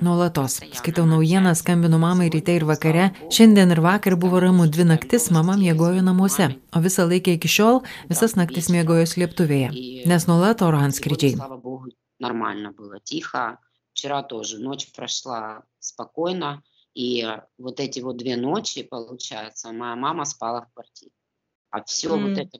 Nuolatos. 0.00 0.60
Skaitau 0.78 1.06
naujieną, 1.10 1.54
skambinu 1.58 1.98
mamai 1.98 2.28
ryte 2.30 2.54
ir 2.54 2.64
vakare. 2.68 3.08
Šiandien 3.34 3.74
ir 3.74 3.80
vakar 3.82 4.14
buvo 4.14 4.38
ramu 4.40 4.68
dvi 4.70 4.86
naktis, 4.86 5.30
mama 5.34 5.56
miegojo 5.58 6.04
namuose, 6.06 6.52
o 6.70 6.82
visą 6.84 7.08
laiką 7.10 7.34
iki 7.34 7.50
šiol 7.50 7.80
visas 8.12 8.36
naktis 8.38 8.70
miegojo 8.70 9.08
slėptuvėje, 9.10 9.72
nes 10.06 10.28
nuolat 10.30 10.62
oro 10.62 10.78
antskrydžiai. 10.86 11.34
Нормально 12.20 12.70
было, 12.72 13.00
тихо. 13.00 13.58
Вчера 13.92 14.22
тоже 14.22 14.58
ночь 14.58 14.92
прошла 14.92 15.62
спокойно. 15.78 16.62
И 16.94 17.26
вот 17.58 17.80
эти 17.80 18.00
вот 18.00 18.18
две 18.18 18.36
ночи, 18.36 18.82
получается, 18.82 19.72
моя 19.72 19.96
мама 19.96 20.24
спала 20.26 20.60
в 20.60 20.72
квартире. 20.74 21.12
А 21.70 21.82
все 21.82 22.08
mm. 22.08 22.28
вот 22.28 22.38
это 22.38 22.58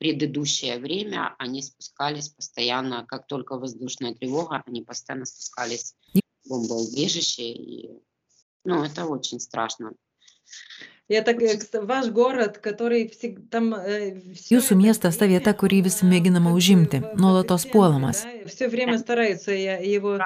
предыдущее 0.00 0.78
время 0.78 1.34
они 1.38 1.62
спускались 1.62 2.30
постоянно, 2.30 3.04
как 3.06 3.26
только 3.26 3.56
воздушная 3.56 4.14
тревога, 4.14 4.62
они 4.66 4.82
постоянно 4.82 5.26
спускались 5.26 5.94
в 6.14 6.48
бомбоубежище. 6.48 7.42
И, 7.42 7.90
ну, 8.64 8.82
это 8.82 9.04
очень 9.04 9.38
страшно. 9.38 9.92
Это 11.06 11.36
ваш 11.82 12.08
город, 12.08 12.58
который 12.58 13.08
всегда 13.08 13.42
там... 13.50 13.74
Jūsų 13.74 14.76
miestas 14.78 15.18
ta 15.20 15.26
vieta, 15.28 15.52
kurį 15.52 15.82
vis 15.90 16.00
mėginama 16.06 16.54
užimti, 16.54 17.02
nuolatos 17.18 17.66
puolamas. 17.66 18.24
Все 18.46 18.68
время 18.68 18.96
стараются 18.98 19.52
его 19.52 20.18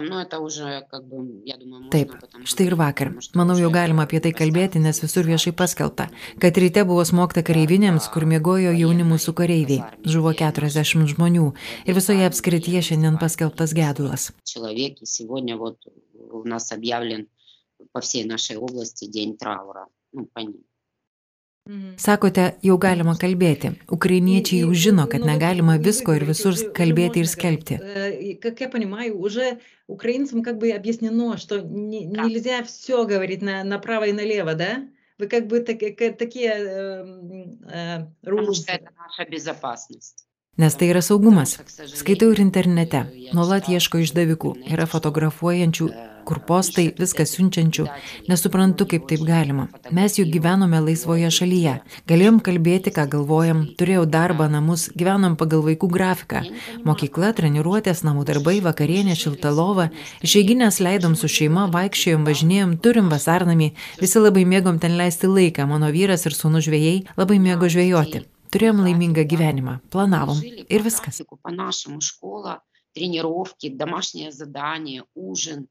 но 0.00 0.22
это 0.22 0.38
уже, 0.38 0.86
как 0.88 1.04
бы, 1.04 1.42
я 1.44 1.56
думаю, 1.56 1.82
можно, 1.82 1.90
Taip, 1.90 2.14
štai 2.44 2.66
ir 2.66 2.74
vakar. 2.76 3.10
Manau, 3.34 3.56
jau 3.58 3.70
galima 3.74 4.04
apie 4.06 4.20
tai 4.20 4.30
kalbėti, 4.30 4.78
nes 4.78 5.02
visur 5.02 5.26
viešai 5.26 5.52
paskelbta, 5.52 6.10
kad 6.38 6.54
ryte 6.54 6.84
buvo 6.86 7.02
smogta 7.04 7.42
kareivinėms, 7.42 8.06
kur 8.14 8.22
mėgojo 8.22 8.70
jauni 8.70 9.02
mūsų 9.02 9.34
kareiviai. 9.34 9.82
Žuvo 10.06 10.30
40 10.30 11.10
žmonių 11.10 11.52
ir 11.86 11.98
visoje 11.98 12.26
apskrityje 12.30 12.82
šiandien 12.92 13.18
paskelbtas 13.18 13.74
gedulas. 13.74 14.30
Человек, 14.44 15.02
и 15.02 15.06
сегодня 15.06 15.56
вот 15.56 15.78
у 16.30 16.46
нас 16.46 16.70
объявлен 16.70 17.26
по 17.90 18.00
всей 18.00 18.24
нашей 18.24 18.56
области 18.56 19.06
день 19.06 19.36
траура. 19.36 19.88
Ну, 20.12 20.26
по 20.26 20.40
ним. 20.40 20.62
Sakote, 21.96 22.44
jau 22.66 22.74
galima 22.82 23.12
kalbėti. 23.14 23.68
Украиniečiai 23.96 24.64
jau 24.64 24.72
žino, 24.84 25.04
kad 25.10 25.22
negalima 25.22 25.76
visko 25.78 26.16
ir 26.18 26.24
visur 26.26 26.56
kalbėti 26.74 27.22
ir 27.22 27.28
skelbti. 27.30 27.78
Как 28.42 28.60
я 28.60 28.68
понимаю, 28.68 29.20
уже 29.20 29.60
украинцам 29.86 30.42
как 30.42 30.58
бы 30.58 30.72
объяснено, 30.72 31.36
что 31.38 31.60
не, 31.60 32.04
нельзя 32.04 32.64
все 32.64 33.06
говорить 33.06 33.42
на, 33.42 33.62
направо 33.62 34.08
и 34.08 34.12
налево, 34.12 34.54
да? 34.54 34.88
Вы 35.18 35.28
как 35.28 35.46
бы 35.46 35.60
так, 35.60 35.78
такие 36.18 36.50
э, 36.50 37.04
э, 37.70 38.06
Потому 38.22 38.54
что 38.54 38.72
это 38.72 38.90
наша 38.98 39.30
безопасность. 39.30 40.26
Nes 40.58 40.74
tai 40.76 40.90
yra 40.92 41.00
saugumas. 41.00 41.56
Skaitau 41.96 42.28
ir 42.34 42.40
internete. 42.42 43.06
Nuolat 43.32 43.70
ieško 43.72 44.02
išdavikų. 44.04 44.50
Yra 44.68 44.84
fotografuojančių, 44.84 45.86
kur 46.26 46.40
postai, 46.46 46.86
viską 46.98 47.24
siunčiančių. 47.26 47.86
Nesuprantu, 48.30 48.86
kaip 48.90 49.06
taip 49.10 49.24
galima. 49.26 49.66
Mes 49.94 50.16
juk 50.18 50.30
gyvenome 50.32 50.80
laisvoje 50.84 51.30
šalyje. 51.34 51.74
Galėjom 52.10 52.40
kalbėti, 52.46 52.92
ką 52.94 53.06
galvojam. 53.12 53.64
Turėjau 53.78 54.04
darbą, 54.10 54.48
namus. 54.52 54.88
Gyvenom 54.98 55.36
pagal 55.40 55.64
vaikų 55.66 55.90
grafiką. 55.92 56.44
Mokykla, 56.88 57.32
treniruotės, 57.38 58.04
namų 58.06 58.26
darbai, 58.30 58.58
vakarienė, 58.64 59.16
šilta 59.18 59.52
lova. 59.54 59.90
Išeiginės 60.24 60.80
leidom 60.84 61.16
su 61.18 61.30
šeima, 61.30 61.68
vaikščiojom, 61.74 62.26
važinėjom, 62.28 62.76
turim 62.84 63.10
vasarnamį. 63.12 63.72
Visi 64.02 64.22
labai 64.22 64.46
mėgom 64.48 64.78
ten 64.82 64.96
leisti 65.00 65.30
laiką. 65.30 65.66
Mano 65.70 65.90
vyras 65.94 66.26
ir 66.28 66.38
sūnų 66.38 66.62
žvėjai 66.68 66.96
labai 67.18 67.40
mėgo 67.42 67.70
žvėjoti. 67.72 68.26
Turėjom 68.52 68.82
laimingą 68.84 69.22
gyvenimą, 69.24 69.78
planavom 69.88 70.36
ir 70.44 70.82
viskas. 70.84 71.22
По-нашему 71.40 72.02
школа, 72.04 72.60
тренировки, 72.92 73.70
домашнее 73.70 74.30
задание, 74.30 75.04
ужин, 75.14 75.68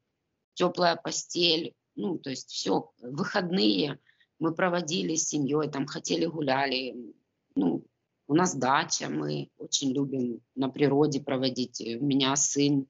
теплая 0.56 0.96
постель, 0.96 1.74
ну, 1.94 2.18
то 2.18 2.30
есть 2.30 2.50
все, 2.50 2.90
выходные 3.00 4.00
мы 4.38 4.54
проводили 4.54 5.14
с 5.14 5.28
семьей, 5.28 5.70
там 5.70 5.86
хотели 5.86 6.26
гуляли, 6.26 7.14
ну, 7.54 7.84
у 8.26 8.34
нас 8.34 8.56
дача, 8.56 9.08
мы 9.08 9.50
очень 9.56 9.92
любим 9.92 10.40
на 10.56 10.68
природе 10.68 11.20
проводить. 11.20 11.80
У 11.80 12.04
меня 12.04 12.34
сын 12.34 12.88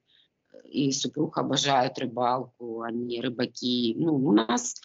и 0.65 0.91
супруг 0.91 1.37
обожают 1.37 1.99
рыбалку, 1.99 2.81
они 2.81 3.21
рыбаки. 3.21 3.95
Ну, 3.97 4.15
у 4.15 4.31
нас 4.31 4.75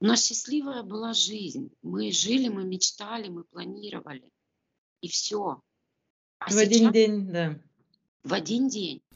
У 0.00 0.06
нас 0.06 0.24
счастливая 0.24 0.82
была 0.82 1.12
жизнь. 1.12 1.70
Мы 1.82 2.10
жили, 2.10 2.48
мы 2.48 2.64
мечтали, 2.64 3.28
мы 3.28 3.44
планировали. 3.44 4.30
И 5.02 5.08
все. 5.08 5.62
А 6.38 6.46
в 6.46 6.52
сейчас... 6.52 6.62
один 6.62 6.92
день, 6.92 7.32
да. 7.32 7.60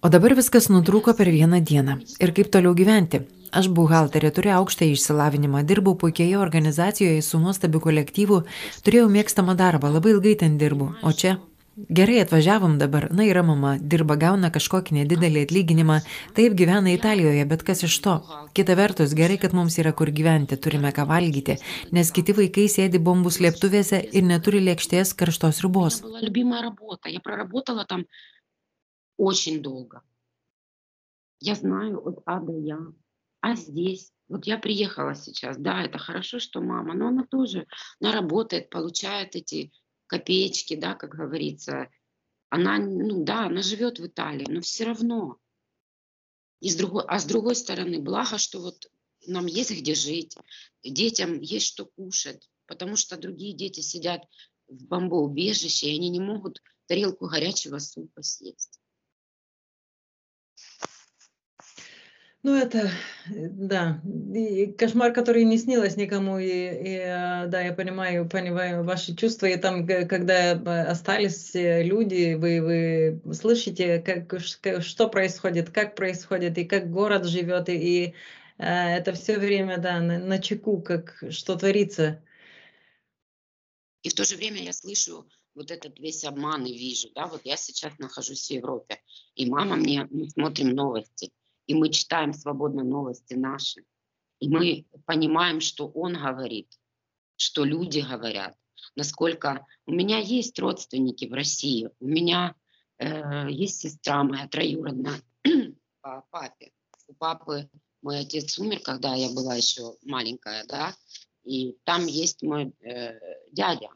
O 0.04 0.08
dabar 0.08 0.34
viskas 0.38 0.70
nutrūko 0.72 1.12
per 1.18 1.28
vieną 1.32 1.60
dieną. 1.70 1.98
Ir 2.24 2.32
kaip 2.36 2.48
toliau 2.54 2.72
gyventi? 2.76 3.20
Aš 3.54 3.68
buhalterė, 3.76 4.32
turėjau 4.34 4.62
aukštą 4.62 4.88
išsilavinimą, 4.90 5.62
dirbau 5.68 5.94
puikioje 6.00 6.38
organizacijoje 6.40 7.22
su 7.22 7.38
nuostabiu 7.38 7.82
kolektyvu, 7.84 8.42
turėjau 8.86 9.10
mėgstamą 9.16 9.54
darbą, 9.60 9.92
labai 9.94 10.16
ilgai 10.16 10.34
ten 10.40 10.56
dirbu, 10.58 10.88
o 11.04 11.12
čia 11.12 11.36
Gerai 11.74 12.20
atvažiavom 12.22 12.76
dabar, 12.78 13.08
na 13.10 13.24
yra 13.26 13.40
mama, 13.42 13.72
dirba 13.92 14.14
gauna 14.14 14.52
kažkokį 14.54 14.94
nedidelį 15.00 15.40
atlyginimą, 15.42 15.96
taip 16.36 16.52
gyvena 16.54 16.92
Italijoje, 16.94 17.42
bet 17.50 17.64
kas 17.66 17.82
iš 17.88 17.96
to? 18.04 18.12
Kita 18.54 18.76
vertus, 18.78 19.14
gerai, 19.18 19.40
kad 19.42 19.56
mums 19.58 19.74
yra 19.82 19.90
kur 19.90 20.12
gyventi, 20.14 20.54
turime 20.54 20.92
ką 20.94 21.08
valgyti, 21.10 21.56
nes 21.90 22.12
kiti 22.14 22.36
vaikai 22.38 22.68
sėdi 22.70 23.00
bombų 23.08 23.32
slėptuvėse 23.34 24.04
ir 24.06 24.28
neturi 24.28 24.62
lėkštės 24.68 25.16
karštos 25.18 25.58
ribos. 25.66 25.98
Очень 29.16 29.62
долго. 29.62 30.02
Я 31.40 31.54
знаю 31.54 32.06
от 32.06 32.22
А 32.26 32.40
до 32.40 32.58
Я. 32.58 32.78
А 33.40 33.54
здесь, 33.54 34.10
вот 34.28 34.46
я 34.46 34.58
приехала 34.58 35.14
сейчас, 35.14 35.58
да, 35.58 35.82
это 35.82 35.98
хорошо, 35.98 36.38
что 36.38 36.62
мама, 36.62 36.94
но 36.94 37.08
она 37.08 37.26
тоже, 37.26 37.66
она 38.00 38.12
работает, 38.12 38.70
получает 38.70 39.36
эти 39.36 39.70
копеечки, 40.06 40.76
да, 40.76 40.94
как 40.94 41.10
говорится. 41.10 41.90
Она, 42.48 42.78
ну 42.78 43.24
да, 43.24 43.46
она 43.46 43.60
живет 43.60 43.98
в 43.98 44.06
Италии, 44.06 44.46
но 44.48 44.60
все 44.62 44.84
равно. 44.84 45.38
И 46.60 46.70
с 46.70 46.76
другой, 46.76 47.04
а 47.06 47.18
с 47.18 47.26
другой 47.26 47.56
стороны, 47.56 48.00
благо, 48.00 48.38
что 48.38 48.60
вот 48.60 48.90
нам 49.26 49.44
есть 49.44 49.70
где 49.70 49.94
жить, 49.94 50.36
детям 50.82 51.40
есть 51.40 51.66
что 51.66 51.84
кушать, 51.84 52.48
потому 52.66 52.96
что 52.96 53.18
другие 53.18 53.54
дети 53.54 53.80
сидят 53.80 54.22
в 54.68 54.86
бомбоубежище, 54.86 55.90
и 55.90 55.96
они 55.96 56.08
не 56.08 56.20
могут 56.20 56.62
тарелку 56.86 57.26
горячего 57.26 57.78
супа 57.78 58.22
съесть. 58.22 58.80
Ну, 62.44 62.54
это, 62.54 62.90
э, 63.30 63.48
да, 63.48 64.02
и 64.34 64.66
кошмар, 64.66 65.14
который 65.14 65.44
не 65.44 65.56
снилось 65.56 65.96
никому, 65.96 66.38
и, 66.38 66.44
и 66.44 66.96
э, 66.98 67.46
да, 67.46 67.62
я 67.62 67.72
понимаю, 67.72 68.28
понимаю 68.28 68.84
ваши 68.84 69.16
чувства, 69.16 69.46
и 69.46 69.56
там, 69.56 69.86
когда 69.86 70.52
остались 70.90 71.52
люди, 71.54 72.34
вы, 72.34 72.60
вы 73.24 73.34
слышите, 73.34 73.98
как, 73.98 74.38
что 74.82 75.08
происходит, 75.08 75.70
как 75.70 75.94
происходит, 75.94 76.58
и 76.58 76.66
как 76.66 76.90
город 76.90 77.24
живет, 77.24 77.70
и, 77.70 78.14
это 78.58 79.14
все 79.14 79.38
время, 79.38 79.78
да, 79.78 80.00
на, 80.00 80.18
на 80.18 80.38
чеку, 80.38 80.82
как 80.82 81.24
что 81.30 81.56
творится. 81.56 82.22
И 84.02 84.10
в 84.10 84.14
то 84.14 84.24
же 84.24 84.36
время 84.36 84.62
я 84.62 84.74
слышу 84.74 85.26
вот 85.54 85.70
этот 85.70 85.98
весь 85.98 86.24
обман 86.24 86.66
и 86.66 86.76
вижу, 86.76 87.08
да, 87.14 87.26
вот 87.26 87.40
я 87.44 87.56
сейчас 87.56 87.98
нахожусь 87.98 88.48
в 88.48 88.50
Европе, 88.50 89.00
и 89.34 89.48
мама 89.48 89.76
мне, 89.76 90.06
мы 90.10 90.28
смотрим 90.28 90.74
новости, 90.74 91.32
и 91.66 91.74
мы 91.74 91.90
читаем 91.90 92.32
свободно 92.32 92.84
новости 92.84 93.34
наши, 93.34 93.84
и 94.40 94.48
мы 94.48 94.86
понимаем, 95.06 95.60
что 95.60 95.88
он 95.88 96.14
говорит, 96.14 96.68
что 97.36 97.64
люди 97.64 98.00
говорят, 98.00 98.56
насколько 98.96 99.66
у 99.86 99.92
меня 99.92 100.18
есть 100.18 100.58
родственники 100.58 101.26
в 101.26 101.32
России, 101.32 101.90
у 102.00 102.06
меня 102.06 102.54
э, 102.98 103.50
есть 103.50 103.80
сестра 103.80 104.22
моя 104.24 104.48
троюродная 104.48 105.20
по 106.00 106.24
папе, 106.30 106.72
у 107.08 107.14
папы 107.14 107.68
мой 108.02 108.20
отец 108.20 108.58
умер, 108.58 108.80
когда 108.80 109.14
я 109.14 109.30
была 109.30 109.54
еще 109.54 109.96
маленькая, 110.02 110.64
да, 110.66 110.94
и 111.44 111.76
там 111.84 112.06
есть 112.06 112.42
мой 112.42 112.74
э, 112.80 113.18
дядя, 113.52 113.88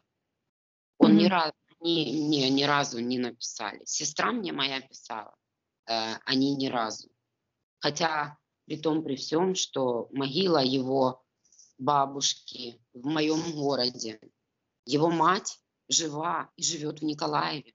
он 0.97 1.11
mm-hmm. 1.11 1.15
ни 1.15 1.25
разу 1.25 1.53
ни, 1.81 2.09
ни, 2.09 2.49
ни 2.49 2.63
разу 2.63 2.99
не 2.99 3.19
написали. 3.19 3.81
Сестра 3.85 4.31
мне 4.31 4.51
моя 4.51 4.81
писала, 4.81 5.35
э, 5.87 6.15
они 6.25 6.55
ни 6.55 6.67
разу. 6.67 7.09
Хотя 7.80 8.38
при 8.66 8.76
том, 8.76 9.02
при 9.02 9.16
всем, 9.16 9.54
что 9.54 10.08
могила 10.12 10.62
его 10.62 11.22
бабушки 11.78 12.80
в 12.94 13.06
моем 13.06 13.52
городе, 13.52 14.20
его 14.86 15.10
мать 15.10 15.58
жива 15.88 16.50
и 16.56 16.62
живет 16.62 17.00
в 17.00 17.04
Николаеве. 17.04 17.72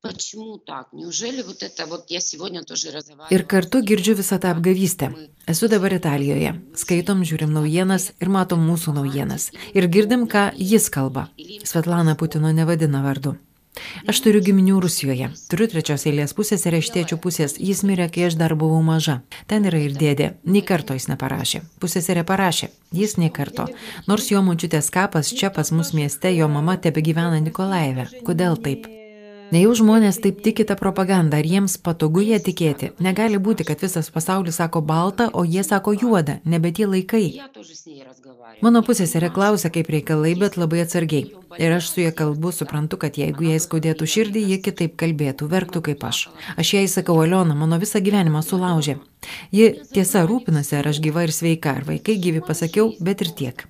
Почему 0.00 0.58
так? 0.58 0.92
Неужели 0.92 1.42
вот 1.42 1.62
это 1.62 1.84
вот 1.86 2.04
я 2.08 2.20
сегодня 2.20 2.62
тоже 2.62 2.92
разговариваю? 2.92 3.34
Ir 3.34 3.46
kartu 3.46 3.82
girdžiu 3.82 4.14
visą 4.14 4.38
tą 4.38 4.48
apgavystę. 4.54 5.10
Esu 5.46 5.68
dabar 5.68 5.92
Italijoje. 5.92 6.54
Skaitom, 6.74 7.24
žiūrim 7.26 7.50
naujienas 7.50 8.12
ir 8.22 8.28
matom 8.30 8.62
mūsų 8.62 8.94
naujienas. 8.94 9.50
Ir 9.74 9.88
girdim, 9.90 10.28
ką 10.30 10.54
jis 10.54 10.86
kalba. 10.88 11.28
Svetlana 11.64 12.14
Putino 12.14 12.52
nevadina 12.52 13.02
vardu. 13.02 13.34
Aš 14.07 14.21
turiu 14.25 14.41
giminių 14.45 14.79
Rusijoje. 14.83 15.29
Turiu 15.49 15.67
trečios 15.71 16.05
eilės 16.09 16.35
pusės 16.37 16.65
ir 16.67 16.77
iš 16.79 16.91
tėčių 16.93 17.19
pusės. 17.23 17.57
Jis 17.57 17.83
mirė, 17.87 18.09
kai 18.13 18.27
aš 18.29 18.37
dar 18.39 18.55
buvau 18.59 18.81
maža. 18.85 19.19
Ten 19.49 19.65
yra 19.69 19.81
ir 19.81 19.97
dėdė. 19.97 20.33
Nei 20.45 20.63
karto 20.65 20.97
jis 20.97 21.09
neparašė. 21.11 21.63
Pusėserė 21.81 22.25
parašė. 22.27 22.69
Jis 22.93 23.17
nei 23.21 23.33
karto. 23.33 23.69
Nors 24.07 24.29
jo 24.31 24.43
močiutės 24.45 24.91
kapas 24.93 25.33
čia 25.33 25.53
pas 25.53 25.73
mus 25.73 25.93
mieste, 25.97 26.33
jo 26.37 26.49
mama 26.49 26.77
tebe 26.77 27.01
gyvena 27.05 27.41
Nikolaive. 27.41 28.09
Kodėl 28.27 28.61
taip? 28.61 29.02
Nejau 29.53 29.73
žmonės 29.77 30.17
taip 30.23 30.39
tiki 30.41 30.63
tą 30.65 30.73
propagandą, 30.79 31.37
ar 31.37 31.45
jiems 31.45 31.75
patogu 31.85 32.23
ją 32.25 32.39
tikėti. 32.41 32.87
Negali 33.05 33.37
būti, 33.37 33.65
kad 33.67 33.83
visas 33.85 34.09
pasaulis 34.13 34.57
sako 34.57 34.81
baltą, 34.81 35.27
o 35.29 35.43
jie 35.45 35.61
sako 35.67 35.93
juodą, 35.93 36.39
nebe 36.45 36.71
tie 36.73 36.87
laikai. 36.89 37.27
Mano 38.65 38.81
pusėserė 38.87 39.29
klausia, 39.35 39.69
kaip 39.75 39.91
reikalai, 39.93 40.33
bet 40.39 40.57
labai 40.57 40.81
atsargiai. 40.85 41.29
Ir 41.61 41.75
aš 41.75 41.91
su 41.91 42.01
ja 42.01 42.15
kalbu, 42.15 42.49
suprantu, 42.55 42.97
kad 43.03 43.19
jeigu 43.19 43.45
jai 43.51 43.59
skaudėtų 43.61 44.09
širdį, 44.15 44.45
ji 44.53 44.59
kitaip 44.69 44.97
kalbėtų, 45.03 45.51
verktų 45.53 45.83
kaip 45.91 46.07
aš. 46.09 46.23
Aš 46.57 46.73
jai 46.79 46.87
sakau, 46.89 47.19
Aliona, 47.21 47.53
mano 47.53 47.77
visą 47.83 48.01
gyvenimą 48.01 48.41
sulaužė. 48.47 48.97
Ji 49.53 49.69
tiesa 49.93 50.25
rūpinasi, 50.29 50.79
ar 50.79 50.89
aš 50.95 51.03
gyva 51.03 51.27
ir 51.27 51.35
sveika, 51.35 51.77
ar 51.77 51.85
vaikai 51.93 52.17
gyvi 52.25 52.41
pasakiau, 52.41 52.89
bet 53.03 53.21
ir 53.21 53.35
tiek. 53.37 53.67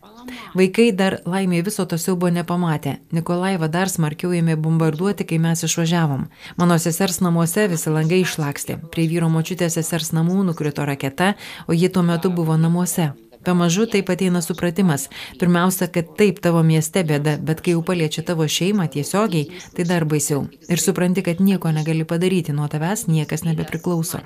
Vaikai 0.57 0.91
dar 0.95 1.19
laimė 1.25 1.63
viso 1.65 1.85
to 1.89 1.97
siaubo 2.01 2.29
nepamatė. 2.33 2.97
Nikolaivą 3.15 3.69
dar 3.73 3.91
smarkiau 3.91 4.33
ėmė 4.37 4.55
bombarduoti, 4.59 5.27
kai 5.29 5.39
mes 5.43 5.65
išvažiavom. 5.67 6.27
Mano 6.57 6.79
sesers 6.79 7.21
namuose 7.25 7.67
visi 7.71 7.93
langai 7.93 8.23
išlakstė. 8.23 8.79
Prie 8.93 9.09
vyro 9.11 9.29
močiutės 9.33 9.79
sesers 9.79 10.13
namų 10.15 10.43
nukrito 10.51 10.85
raketa, 10.87 11.33
o 11.67 11.77
ji 11.77 11.91
tuo 11.93 12.05
metu 12.05 12.33
buvo 12.33 12.57
namuose. 12.57 13.11
Pamažu 13.43 13.85
taip 13.91 14.09
ateina 14.09 14.41
supratimas. 14.41 15.09
Pirmiausia, 15.39 15.89
kad 15.91 16.13
taip 16.19 16.39
tavo 16.43 16.61
mieste 16.63 17.03
bėda, 17.07 17.35
bet 17.43 17.59
kai 17.65 17.75
jau 17.75 17.81
paliečia 17.83 18.23
tavo 18.23 18.47
šeimą 18.47 18.87
tiesiogiai, 18.93 19.49
tai 19.75 19.85
dar 19.89 20.05
baisiau. 20.07 20.45
Ir 20.71 20.79
supranti, 20.79 21.25
kad 21.27 21.43
nieko 21.43 21.71
negali 21.75 22.07
padaryti, 22.07 22.55
nuo 22.55 22.69
tavęs 22.71 23.07
niekas 23.11 23.43
nebepriklauso. 23.43 24.23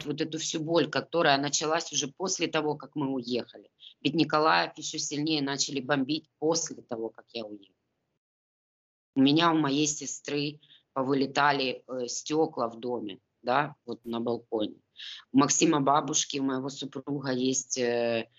Ведь 4.01 4.13
Николаев 4.13 4.77
еще 4.77 4.99
сильнее 4.99 5.41
начали 5.41 5.81
бомбить 5.81 6.29
после 6.39 6.81
того, 6.81 7.09
как 7.09 7.25
я 7.31 7.45
уехала. 7.45 7.75
У 9.15 9.21
меня, 9.21 9.51
у 9.51 9.57
моей 9.57 9.87
сестры 9.87 10.59
повылетали 10.93 11.83
э, 11.87 12.07
стекла 12.07 12.69
в 12.69 12.79
доме, 12.79 13.19
да, 13.41 13.75
вот 13.85 14.03
на 14.05 14.19
балконе. 14.19 14.75
У 15.31 15.39
Максима 15.39 15.81
бабушки, 15.81 16.37
у 16.37 16.43
моего 16.43 16.69
супруга 16.69 17.31
есть 17.31 17.77
э, 17.77 18.29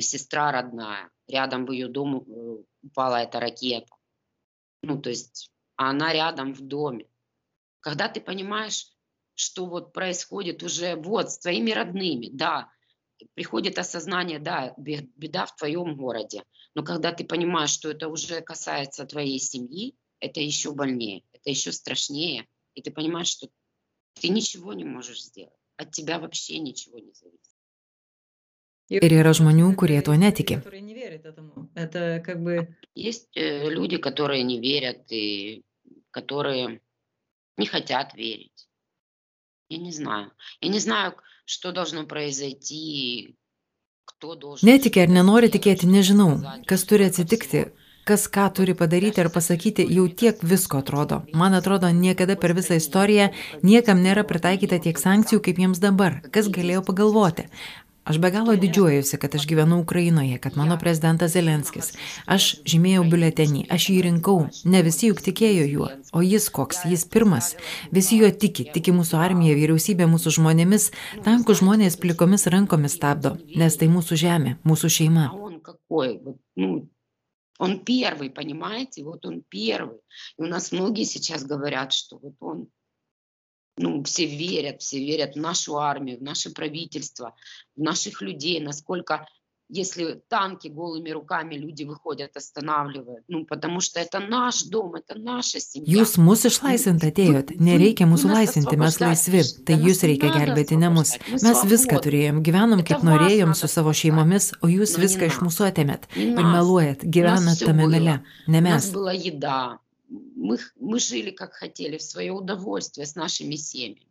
сестра 0.00 0.52
родная. 0.52 1.10
Рядом 1.26 1.66
в 1.66 1.72
ее 1.72 1.88
дом 1.88 2.24
э, 2.26 2.64
упала 2.82 3.16
эта 3.16 3.40
ракета. 3.40 3.94
Ну, 4.82 5.00
то 5.00 5.10
есть 5.10 5.50
она 5.76 6.12
рядом 6.12 6.54
в 6.54 6.60
доме. 6.60 7.06
Когда 7.80 8.08
ты 8.08 8.20
понимаешь, 8.20 8.90
что 9.34 9.66
вот 9.66 9.92
происходит 9.92 10.62
уже 10.62 10.96
вот 10.96 11.30
с 11.30 11.38
твоими 11.38 11.70
родными, 11.70 12.28
да, 12.32 12.70
приходит 13.38 13.78
осознание, 13.78 14.40
да, 14.40 14.74
беда 14.76 15.46
в 15.46 15.54
твоем 15.54 15.96
городе, 15.96 16.42
но 16.74 16.82
когда 16.82 17.12
ты 17.12 17.24
понимаешь, 17.24 17.70
что 17.70 17.88
это 17.88 18.08
уже 18.08 18.40
касается 18.40 19.06
твоей 19.06 19.38
семьи, 19.38 19.94
это 20.18 20.40
еще 20.40 20.72
больнее, 20.72 21.22
это 21.32 21.48
еще 21.48 21.70
страшнее, 21.70 22.48
и 22.74 22.82
ты 22.82 22.90
понимаешь, 22.90 23.28
что 23.28 23.48
ты 24.20 24.28
ничего 24.30 24.72
не 24.72 24.82
можешь 24.82 25.22
сделать, 25.22 25.54
от 25.76 25.92
тебя 25.92 26.18
вообще 26.18 26.58
ничего 26.58 26.98
не 26.98 27.12
зависит. 27.12 27.54
Ir 28.90 29.12
yra 29.12 29.30
žmonių, 29.36 29.68
kurie 29.76 30.00
tuo 30.02 30.16
netiki. 30.16 30.56
Есть 32.94 33.36
э, 33.36 33.68
люди, 33.68 33.98
которые 33.98 34.42
не 34.42 34.58
верят 34.60 35.12
и 35.12 35.62
которые 36.10 36.80
не 37.58 37.66
хотят 37.66 38.14
верить. 38.14 38.66
Я 39.68 39.78
не 39.78 39.92
знаю. 39.92 40.32
Я 40.62 40.70
не 40.70 40.78
знаю, 40.78 41.14
Netikė 44.68 45.04
ar 45.06 45.12
nenori 45.14 45.50
tikėti, 45.54 45.86
nežinau, 45.90 46.30
kas 46.68 46.84
turi 46.90 47.06
atsitikti, 47.06 47.64
kas 48.08 48.24
ką 48.34 48.46
turi 48.56 48.74
padaryti 48.74 49.22
ar 49.22 49.28
pasakyti, 49.32 49.86
jau 49.96 50.06
tiek 50.22 50.40
visko 50.52 50.80
atrodo. 50.82 51.20
Man 51.42 51.56
atrodo, 51.58 51.90
niekada 52.04 52.36
per 52.40 52.54
visą 52.58 52.78
istoriją 52.80 53.28
niekam 53.62 54.00
nėra 54.04 54.24
pritaikyta 54.28 54.80
tiek 54.86 54.98
sankcijų, 54.98 55.42
kaip 55.44 55.60
jiems 55.62 55.82
dabar. 55.84 56.20
Kas 56.34 56.48
galėjo 56.52 56.82
pagalvoti? 56.88 57.46
Aš 58.07 58.17
be 58.19 58.31
galo 58.31 58.55
didžiuojuosi, 58.59 59.17
kad 59.17 59.35
aš 59.35 59.45
gyvenu 59.47 59.79
Ukrainoje, 59.79 60.37
kad 60.37 60.57
mano 60.57 60.75
prezidentas 60.79 61.31
Zelenskis. 61.31 61.93
Aš 62.27 62.47
žymėjau 62.67 63.05
biuletenį, 63.07 63.61
aš 63.71 63.85
jį 63.93 64.01
rinkau, 64.09 64.35
ne 64.67 64.81
visi 64.83 65.07
juk 65.07 65.21
tikėjo 65.23 65.67
juo. 65.69 65.87
O 66.11 66.19
jis 66.19 66.49
koks, 66.51 66.81
jis 66.91 67.05
pirmas. 67.07 67.53
Visi 67.95 68.19
juo 68.19 68.27
tiki, 68.43 68.67
tiki 68.75 68.91
mūsų 68.91 69.21
armija, 69.23 69.55
vyriausybė 69.55 70.09
mūsų 70.11 70.35
žmonėmis, 70.35 70.89
tankų 71.23 71.55
žmonės 71.61 71.95
plikomis 72.03 72.43
rankomis 72.51 72.97
stabdo, 72.99 73.37
nes 73.55 73.79
tai 73.79 73.87
mūsų 73.95 74.19
žemė, 74.25 74.57
mūsų 74.67 74.91
šeima. 74.99 75.29
Он 77.59 77.79
первый, 77.85 78.29
понимаете, 78.29 79.03
вот 79.03 79.25
он 79.25 79.43
первый. 79.47 79.99
И 80.37 80.41
у 80.41 80.47
нас 80.47 80.71
многие 80.73 81.05
сейчас 81.05 81.45
говорят, 81.45 81.93
что 81.93 82.17
вот 82.17 82.33
он 82.41 82.67
ну, 83.77 84.03
все 84.03 84.25
верят, 84.25 84.81
все 84.81 84.99
верят 84.99 85.35
в 85.35 85.39
нашу 85.39 85.77
армию, 85.77 86.19
в 86.19 86.23
наше 86.23 86.51
правительство, 86.51 87.35
в 87.75 87.81
наших 87.81 88.21
людей, 88.21 88.59
насколько 88.59 89.25
если 89.69 90.21
танки 90.27 90.67
голыми 90.67 91.09
руками 91.09 91.55
люди 91.55 91.83
выходят, 91.83 92.35
останавливают. 92.37 93.23
Ну, 93.27 93.45
потому 93.45 93.79
что 93.79 93.99
это 93.99 94.19
наш 94.19 94.63
дом, 94.63 94.95
это 94.95 95.17
наша 95.17 95.59
семья. 95.59 95.97
Jūs 95.97 96.17
mūsų 96.21 96.51
išlaisvinti 96.51 97.09
atėjot. 97.09 97.53
Nereikia 97.57 98.05
mūsų 98.09 98.33
laisinti, 98.35 98.77
mes 98.77 98.99
laisvi. 99.01 99.41
Tai 99.65 99.79
jūs 99.81 100.03
reikia 100.05 100.29
gelbėti 100.35 100.77
ne 100.77 100.91
mus. 100.93 101.15
Mes 101.31 101.63
viską 101.65 102.01
turėjom, 102.05 102.43
gyvenom 102.45 102.83
kaip 102.85 103.05
norėjom 103.07 103.55
su 103.57 103.71
savo 103.71 103.95
šeimomis, 103.97 104.51
o 104.61 104.69
jūs 104.69 104.97
viską 105.01 105.31
iš 105.31 105.41
mūsų 105.45 105.71
atėmėt. 105.71 106.05
Ir 106.21 106.43
meluojat, 106.43 107.07
gyvenat 107.07 107.63
tame 107.63 107.89
mele. 107.89 108.19
Ne 108.45 108.61
mes. 108.61 108.91
была 110.37 110.37
еда, 110.37 110.37
мы, 110.37 110.57
мы 110.79 110.99
жили 110.99 111.31
как 111.31 111.53
хотели, 111.53 111.97
в 111.97 112.01
свое 112.01 112.31
удовольствие 112.31 113.05
с 113.05 113.15
нашими 113.15 113.55
семьями. 113.55 114.07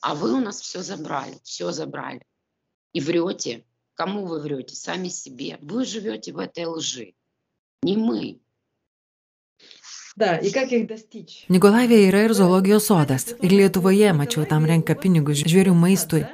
А 0.00 0.14
вы 0.14 0.32
у 0.32 0.40
нас 0.40 0.60
все 0.60 0.82
забрали, 0.82 1.38
все 1.42 1.70
забрали. 1.70 2.26
И 2.92 3.00
врете. 3.00 3.64
Кому 3.94 4.26
вы 4.26 4.40
врете? 4.40 4.74
Сами 4.74 5.08
себе. 5.08 5.58
Вы 5.60 5.84
живете 5.84 6.32
в 6.32 6.38
этой 6.38 6.66
лжи. 6.66 7.14
Не 7.82 7.96
мы. 7.96 8.38
Da, 10.12 10.36
į 10.44 10.52
ką 10.52 10.68
kiek 10.68 10.82
dastyč? 10.90 11.46
Nikolaivė 11.48 11.96
yra 12.10 12.26
ir 12.26 12.34
zoologijos 12.36 12.84
sodas. 12.84 13.32
Ir 13.40 13.48
Lietuvoje, 13.48 14.12
mačiau, 14.12 14.44
tam 14.44 14.66
renka 14.68 14.92
pinigus 14.92 15.40
žvėrių 15.40 15.72
maistui. 15.72 16.26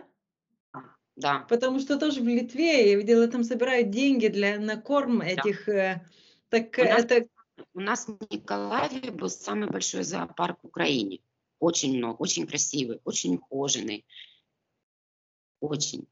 Да. 1.14 1.46
Потому 1.48 1.78
что 1.80 1.98
тоже 1.98 2.20
в 2.20 2.26
Литве, 2.26 2.90
я 2.90 2.96
видела, 2.96 3.28
там 3.28 3.44
собирают 3.44 3.90
деньги 3.90 4.28
для, 4.28 4.58
на 4.58 4.76
корм 4.76 5.20
этих... 5.20 5.66
Да. 5.66 6.02
Так 6.48 6.78
У 6.78 6.82
нас 6.82 7.04
это 7.04 7.26
У 7.74 7.80
нас 7.80 8.06
в 8.06 8.18
Николаеве 8.32 9.10
был 9.10 9.30
самый 9.30 9.68
большой 9.68 10.02
зоопарк 10.02 10.58
в 10.62 10.66
Украине. 10.66 11.20
Очень 11.60 11.98
много, 11.98 12.16
очень 12.18 12.46
красивый, 12.46 13.00
очень 13.04 13.36
ухоженный. 13.36 14.04
Очень. 15.60 16.06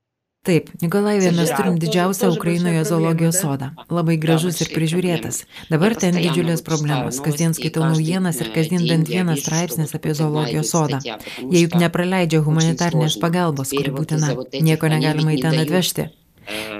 Taip, 0.46 0.68
Nikolaivė 0.78 1.32
mes 1.34 1.48
turim 1.50 1.78
didžiausią 1.82 2.28
Ukrainoje 2.36 2.84
zoologijos 2.86 3.40
sodą. 3.42 3.72
Labai 3.90 4.14
gražus 4.24 4.60
ir 4.62 4.70
prižiūrėtas. 4.70 5.40
Dabar 5.72 5.96
ten 5.98 6.14
didžiulės 6.14 6.62
problemos. 6.66 7.18
Kasdien 7.24 7.56
skaitau 7.56 7.82
naujienas 7.82 8.38
ir 8.44 8.52
kasdien 8.54 8.86
bent 8.86 9.10
vienas 9.10 9.42
straipsnis 9.42 9.96
apie 9.98 10.14
zoologijos 10.14 10.70
sodą. 10.70 11.00
Jie 11.02 11.64
juk 11.64 11.74
nepraleidžia 11.82 12.44
humanitarnės 12.46 13.18
pagalbos, 13.22 13.74
kuri 13.74 13.94
būtina. 13.98 14.36
Nieko 14.68 14.92
negalima 14.94 15.34
į 15.34 15.42
ten 15.42 15.58
atvežti. 15.64 16.08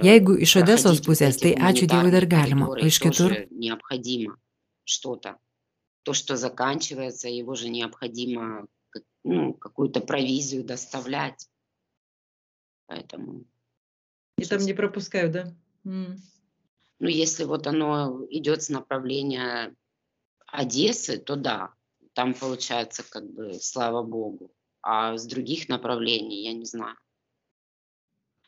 Jeigu 0.07 0.38
iš 0.46 0.57
Odesos 0.62 1.02
pusės, 1.02 1.42
tai 1.42 1.57
ačiū 1.59 1.90
Dievui 1.90 2.14
dar 2.14 2.31
galima, 2.31 2.70
o 2.70 2.79
iš 2.79 3.02
kitur... 3.02 3.35
То, 6.04 6.13
что 6.13 6.36
заканчивается, 6.36 7.30
его 7.30 7.56
же 7.56 7.70
необходимо 7.70 8.67
ну, 9.24 9.54
какую-то 9.54 10.02
провизию 10.02 10.63
доставлять. 10.63 11.48
Поэтому 12.88 13.46
и 14.38 14.46
там 14.46 14.60
не 14.62 14.74
пропускают, 14.74 15.32
да? 15.32 15.54
Mm. 15.86 16.17
Ну, 17.00 17.08
если 17.08 17.44
вот 17.44 17.67
оно 17.67 18.26
идет 18.30 18.63
с 18.63 18.70
направления 18.70 19.76
Одессы, 20.48 21.17
то 21.17 21.36
да, 21.36 21.74
там 22.13 22.34
получается 22.34 23.04
как 23.04 23.32
бы 23.32 23.54
слава 23.54 24.04
богу. 24.04 24.52
А 24.82 25.15
с 25.15 25.26
других 25.26 25.70
направлений 25.70 26.44
я 26.44 26.54
не 26.54 26.65
знаю. 26.65 26.98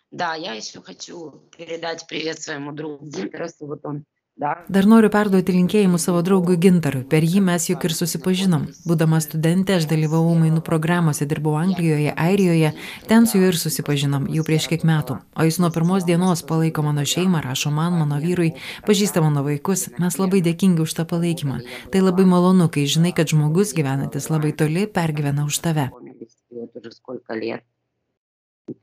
Да, 0.09 0.35
я 0.35 0.53
еще 0.53 0.81
хочу 0.81 1.47
передать 1.55 2.07
привет 2.07 2.41
своему 2.41 2.71
другу 2.71 3.07
Димтерасу. 3.07 3.67
Вот 3.67 3.85
он 3.85 4.05
Dar 4.38 4.86
noriu 4.86 5.08
perduoti 5.10 5.50
linkėjimus 5.50 6.04
savo 6.06 6.20
draugui 6.22 6.54
Gintarui. 6.62 7.00
Per 7.10 7.24
jį 7.26 7.40
mes 7.42 7.64
juk 7.66 7.82
ir 7.88 7.94
susipažinom. 7.96 8.68
Būdama 8.86 9.18
studentė, 9.18 9.80
aš 9.80 9.88
dalyvavau 9.90 10.36
mainų 10.38 10.60
programuose, 10.62 11.26
dirbau 11.26 11.56
Anglijoje, 11.58 12.12
Airijoje, 12.14 12.68
ten 13.10 13.24
su 13.26 13.40
juo 13.40 13.48
ir 13.50 13.56
susipažinom, 13.58 14.28
jau 14.30 14.44
prieš 14.46 14.68
kiek 14.70 14.84
metų. 14.86 15.16
O 15.34 15.46
jis 15.48 15.58
nuo 15.58 15.72
pirmos 15.74 16.06
dienos 16.06 16.44
palaiko 16.46 16.84
mano 16.86 17.02
šeimą, 17.02 17.40
rašo 17.48 17.72
man, 17.74 17.96
mano 17.98 18.20
vyrui, 18.22 18.52
pažįsta 18.86 19.24
mano 19.24 19.42
vaikus. 19.42 19.88
Mes 19.98 20.18
labai 20.22 20.38
dėkingi 20.46 20.86
už 20.86 20.94
tą 21.00 21.06
palaikymą. 21.10 21.58
Tai 21.90 22.04
labai 22.04 22.28
malonu, 22.30 22.68
kai 22.70 22.84
žinai, 22.86 23.10
kad 23.16 23.34
žmogus 23.34 23.74
gyvenantis 23.74 24.30
labai 24.30 24.52
toli 24.54 24.86
pergyvena 24.86 25.48
už 25.50 25.58
tave. 25.66 25.88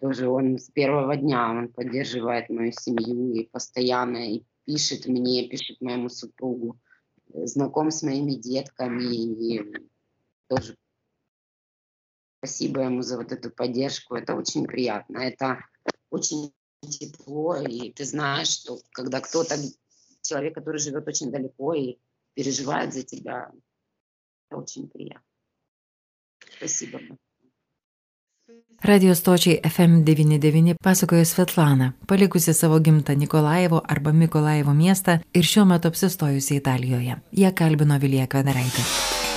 Тоже 0.02 0.28
он 0.28 0.58
с 0.58 0.72
первого 0.72 1.16
дня 1.16 1.48
он 1.52 1.68
поддерживает 1.70 2.50
мою 2.50 2.72
семью 2.72 3.36
и 3.36 3.46
постоянно 3.46 4.18
и 4.18 4.42
пишет 4.71 5.07
мне, 5.07 5.49
пишет 5.49 5.81
моему 5.81 6.09
супругу, 6.09 6.79
э, 7.33 7.47
знаком 7.47 7.91
с 7.91 8.03
моими 8.03 8.35
детками. 8.35 9.03
И 9.05 9.89
тоже 10.49 10.77
спасибо 12.39 12.83
ему 12.83 13.03
за 13.03 13.17
вот 13.17 13.33
эту 13.33 13.51
поддержку. 13.51 14.15
Это 14.15 14.37
очень 14.37 14.67
приятно. 14.67 15.19
Это 15.19 15.65
очень 16.11 16.53
тепло. 16.83 17.57
И 17.57 17.93
ты 17.93 18.05
знаешь, 18.05 18.49
что 18.49 18.79
когда 18.93 19.21
кто-то, 19.21 19.57
человек, 20.23 20.55
который 20.55 20.79
живет 20.79 21.09
очень 21.09 21.33
далеко 21.33 21.75
и 21.75 21.99
переживает 22.35 22.95
за 22.95 23.03
тебя, 23.03 23.51
это 24.49 24.61
очень 24.61 24.89
приятно. 24.89 25.27
Спасибо. 26.57 27.01
Radio 28.83 29.15
stočiai 29.15 29.61
FM99 29.65 30.75
pasakojo 30.83 31.25
Svetlana, 31.25 31.93
palikusi 32.07 32.55
savo 32.55 32.79
gimtą 32.81 33.17
Nikolaivo 33.17 33.83
arba 33.89 34.13
Mikolaivo 34.13 34.73
miestą 34.75 35.19
ir 35.35 35.45
šiuo 35.45 35.65
metu 35.65 35.89
apsistojusi 35.89 36.57
Italijoje. 36.57 37.17
Jie 37.33 37.53
kalbino 37.53 37.99
Vilija 38.01 38.27
Kvedaraitė. 38.27 39.30